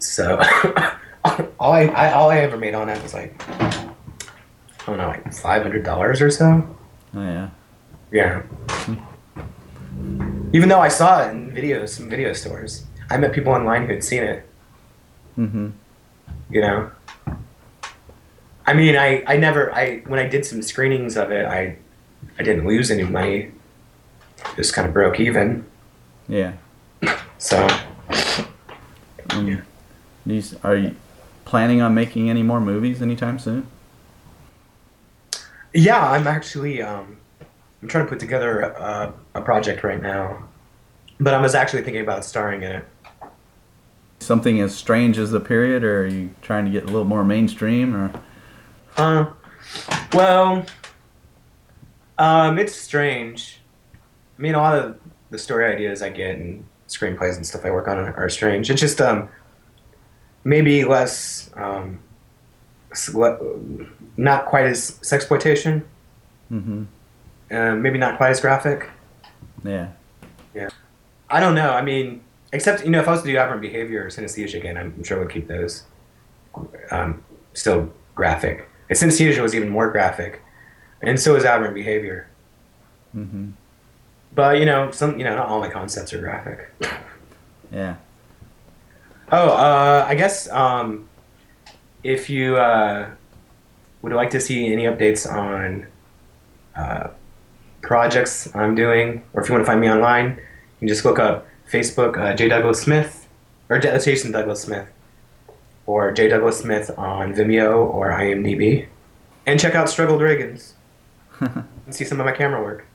So 0.00 0.38
all 1.58 1.72
I, 1.72 1.84
I 1.86 2.12
all 2.12 2.30
I 2.30 2.38
ever 2.38 2.56
made 2.56 2.74
on 2.74 2.88
it 2.88 3.02
was 3.02 3.14
like 3.14 3.40
I 3.48 3.94
don't 4.86 4.98
know, 4.98 5.08
like 5.08 5.32
five 5.32 5.62
hundred 5.62 5.84
dollars 5.84 6.20
or 6.20 6.30
so. 6.30 6.76
Oh 7.14 7.22
yeah. 7.22 7.50
Yeah. 8.10 8.42
Even 10.52 10.68
though 10.68 10.80
I 10.80 10.88
saw 10.88 11.24
it 11.26 11.30
in 11.30 11.50
videos, 11.50 11.90
some 11.90 12.08
video 12.08 12.32
stores, 12.32 12.84
I 13.10 13.16
met 13.16 13.32
people 13.32 13.52
online 13.52 13.86
who 13.86 13.92
had 13.94 14.04
seen 14.04 14.22
it. 14.22 14.48
Mm-hmm. 15.38 15.70
You 16.50 16.60
know. 16.60 16.90
I 18.66 18.72
mean, 18.72 18.96
I, 18.96 19.22
I 19.26 19.36
never 19.36 19.74
I 19.74 19.98
when 20.06 20.18
I 20.18 20.26
did 20.26 20.44
some 20.46 20.62
screenings 20.62 21.16
of 21.16 21.30
it, 21.30 21.44
I 21.46 21.76
I 22.38 22.42
didn't 22.42 22.66
lose 22.66 22.90
any 22.90 23.04
money. 23.04 23.52
Just 24.56 24.74
kind 24.74 24.86
of 24.86 24.94
broke 24.94 25.20
even. 25.20 25.66
Yeah. 26.28 26.54
So 27.38 27.68
Um, 29.30 29.62
these 30.24 30.54
are 30.64 30.76
you 30.76 30.96
planning 31.44 31.82
on 31.82 31.94
making 31.94 32.30
any 32.30 32.42
more 32.42 32.60
movies 32.60 33.02
anytime 33.02 33.38
soon? 33.38 33.66
yeah, 35.72 36.08
I'm 36.08 36.26
actually 36.26 36.80
um, 36.82 37.16
I'm 37.82 37.88
trying 37.88 38.04
to 38.06 38.08
put 38.08 38.20
together 38.20 38.60
a, 38.60 39.12
a 39.34 39.42
project 39.42 39.82
right 39.82 40.00
now, 40.00 40.44
but 41.18 41.34
I 41.34 41.40
was 41.40 41.54
actually 41.54 41.82
thinking 41.82 42.02
about 42.02 42.24
starring 42.24 42.62
in 42.62 42.72
it. 42.72 42.84
Something 44.24 44.60
as 44.60 44.74
strange 44.74 45.18
as 45.18 45.30
the 45.30 45.40
period, 45.40 45.84
or 45.84 46.02
are 46.02 46.06
you 46.06 46.30
trying 46.42 46.64
to 46.64 46.70
get 46.70 46.84
a 46.84 46.86
little 46.86 47.04
more 47.04 47.24
mainstream? 47.24 47.94
Or 47.94 48.10
Uh, 48.96 49.26
well, 50.12 50.64
um, 52.18 52.58
it's 52.58 52.74
strange. 52.74 53.60
I 54.38 54.42
mean, 54.42 54.54
a 54.54 54.58
lot 54.58 54.78
of 54.78 54.98
the 55.30 55.38
story 55.38 55.72
ideas 55.72 56.02
I 56.02 56.08
get 56.08 56.36
and 56.36 56.64
screenplays 56.88 57.36
and 57.36 57.46
stuff 57.46 57.64
I 57.64 57.70
work 57.70 57.86
on 57.88 57.98
are 57.98 58.28
strange. 58.28 58.70
It's 58.70 58.80
just 58.80 59.00
um, 59.00 59.28
maybe 60.44 60.84
less, 60.84 61.50
um, 61.54 61.98
not 64.16 64.46
quite 64.46 64.66
as 64.66 64.92
sexploitation. 65.00 65.82
mm-hmm. 66.50 66.84
Uh, 67.50 67.74
maybe 67.76 67.98
not 67.98 68.16
quite 68.16 68.30
as 68.30 68.40
graphic. 68.40 68.88
Yeah. 69.64 69.88
Yeah, 70.54 70.70
I 71.28 71.40
don't 71.40 71.54
know. 71.54 71.70
I 71.70 71.82
mean, 71.82 72.23
except 72.54 72.84
you 72.84 72.90
know, 72.90 73.00
if 73.00 73.08
I 73.08 73.10
was 73.10 73.22
to 73.22 73.26
do 73.26 73.36
aberrant 73.36 73.60
behavior 73.60 74.04
or 74.04 74.08
synesthesia 74.08 74.54
again, 74.54 74.78
I'm 74.78 75.02
sure 75.02 75.18
we'd 75.20 75.30
keep 75.30 75.48
those 75.48 75.82
um, 76.90 77.22
still 77.52 77.92
graphic. 78.14 78.68
And 78.88 78.96
synesthesia 78.96 79.42
was 79.42 79.54
even 79.54 79.68
more 79.68 79.90
graphic, 79.90 80.40
and 81.02 81.18
so 81.18 81.34
is 81.34 81.44
aberrant 81.44 81.74
behavior. 81.74 82.28
mm-hmm. 83.14 83.50
But 84.34 84.58
you 84.60 84.66
know, 84.66 84.90
some 84.92 85.18
you 85.18 85.24
know, 85.24 85.36
not 85.36 85.48
all 85.48 85.60
my 85.60 85.68
concepts 85.68 86.12
are 86.14 86.20
graphic. 86.20 86.72
yeah. 87.72 87.96
Oh, 89.32 89.48
uh, 89.48 90.06
I 90.08 90.14
guess 90.14 90.48
um, 90.50 91.08
if 92.04 92.30
you 92.30 92.56
uh, 92.56 93.10
would 94.02 94.12
like 94.12 94.30
to 94.30 94.40
see 94.40 94.72
any 94.72 94.84
updates 94.84 95.30
on 95.30 95.86
uh, 96.76 97.08
projects 97.82 98.54
I'm 98.54 98.74
doing, 98.74 99.24
or 99.32 99.42
if 99.42 99.48
you 99.48 99.54
want 99.54 99.62
to 99.64 99.66
find 99.66 99.80
me 99.80 99.90
online, 99.90 100.36
you 100.36 100.78
can 100.80 100.88
just 100.88 101.04
look 101.04 101.18
up 101.18 101.46
Facebook 101.70 102.18
uh, 102.18 102.34
J 102.34 102.48
Douglas 102.48 102.82
Smith 102.82 103.24
or 103.68 103.78
Jason 103.78 104.32
Douglas 104.32 104.62
Smith, 104.62 104.88
or 105.86 106.12
J 106.12 106.28
Douglas 106.28 106.58
Smith 106.58 106.90
on 106.96 107.34
Vimeo 107.34 107.78
or 107.78 108.10
IMDb, 108.10 108.86
and 109.46 109.58
check 109.58 109.74
out 109.74 109.88
Struggled 109.88 110.20
Reagans 110.20 110.72
and 111.40 111.94
see 111.94 112.04
some 112.04 112.20
of 112.20 112.26
my 112.26 112.32
camera 112.32 112.62
work. 112.62 112.86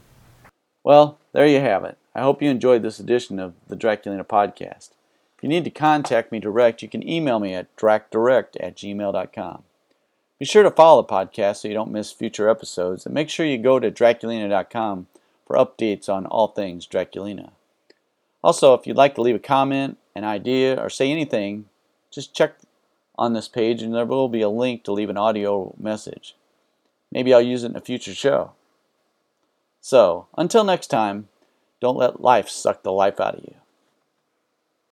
Well, 0.84 1.20
there 1.34 1.48
you 1.48 1.60
have 1.60 1.84
it. 1.84 1.98
I 2.16 2.22
hope 2.22 2.42
you 2.42 2.50
enjoyed 2.50 2.82
this 2.82 3.00
edition 3.00 3.40
of 3.40 3.54
the 3.68 3.76
Draculina 3.76 4.26
podcast. 4.26 4.92
If 5.38 5.44
you 5.44 5.50
need 5.50 5.64
to 5.64 5.70
contact 5.70 6.32
me 6.32 6.40
direct, 6.40 6.82
you 6.82 6.90
can 6.90 7.08
email 7.08 7.40
me 7.40 7.54
at 7.54 7.74
dracdirect 7.76 8.58
at 8.58 8.76
gmail.com. 8.76 9.64
Be 10.38 10.46
sure 10.46 10.64
to 10.64 10.72
follow 10.72 11.02
the 11.02 11.08
podcast 11.08 11.58
so 11.58 11.68
you 11.68 11.74
don't 11.74 11.92
miss 11.92 12.12
future 12.12 12.50
episodes, 12.50 13.06
and 13.06 13.14
make 13.14 13.30
sure 13.30 13.46
you 13.46 13.58
go 13.58 13.80
to 13.80 13.92
draculina.com 13.92 15.08
for 15.46 15.56
updates 15.58 16.10
on 16.10 16.26
all 16.26 16.48
things 16.48 16.88
Draculina. 16.88 17.52
Also, 18.44 18.74
if 18.74 18.88
you'd 18.88 18.98
like 18.98 19.16
to 19.16 19.22
leave 19.22 19.36
a 19.36 19.40
comment, 19.40 19.98
an 20.16 20.24
idea, 20.24 20.80
or 20.82 20.90
say 20.90 21.12
anything, 21.12 21.66
just 22.12 22.34
check 22.34 22.56
on 23.18 23.34
this 23.34 23.48
page 23.48 23.82
and 23.82 23.94
there 23.94 24.06
will 24.06 24.30
be 24.30 24.42
a 24.42 24.50
link 24.50 24.84
to 24.84 24.94
leave 24.94 25.10
an 25.10 25.18
audio 25.18 25.76
message. 25.78 26.36
Maybe 27.12 27.34
I'll 27.34 27.42
use 27.42 27.64
it 27.64 27.72
in 27.72 27.76
a 27.76 27.82
future 27.82 28.14
show. 28.14 28.54
So, 29.82 30.28
until 30.38 30.64
next 30.64 30.88
time, 30.88 31.28
don't 31.82 31.98
let 31.98 32.22
life 32.22 32.50
suck 32.50 32.84
the 32.84 32.92
life 32.92 33.20
out 33.20 33.36
of 33.36 33.44
you. 33.44 33.56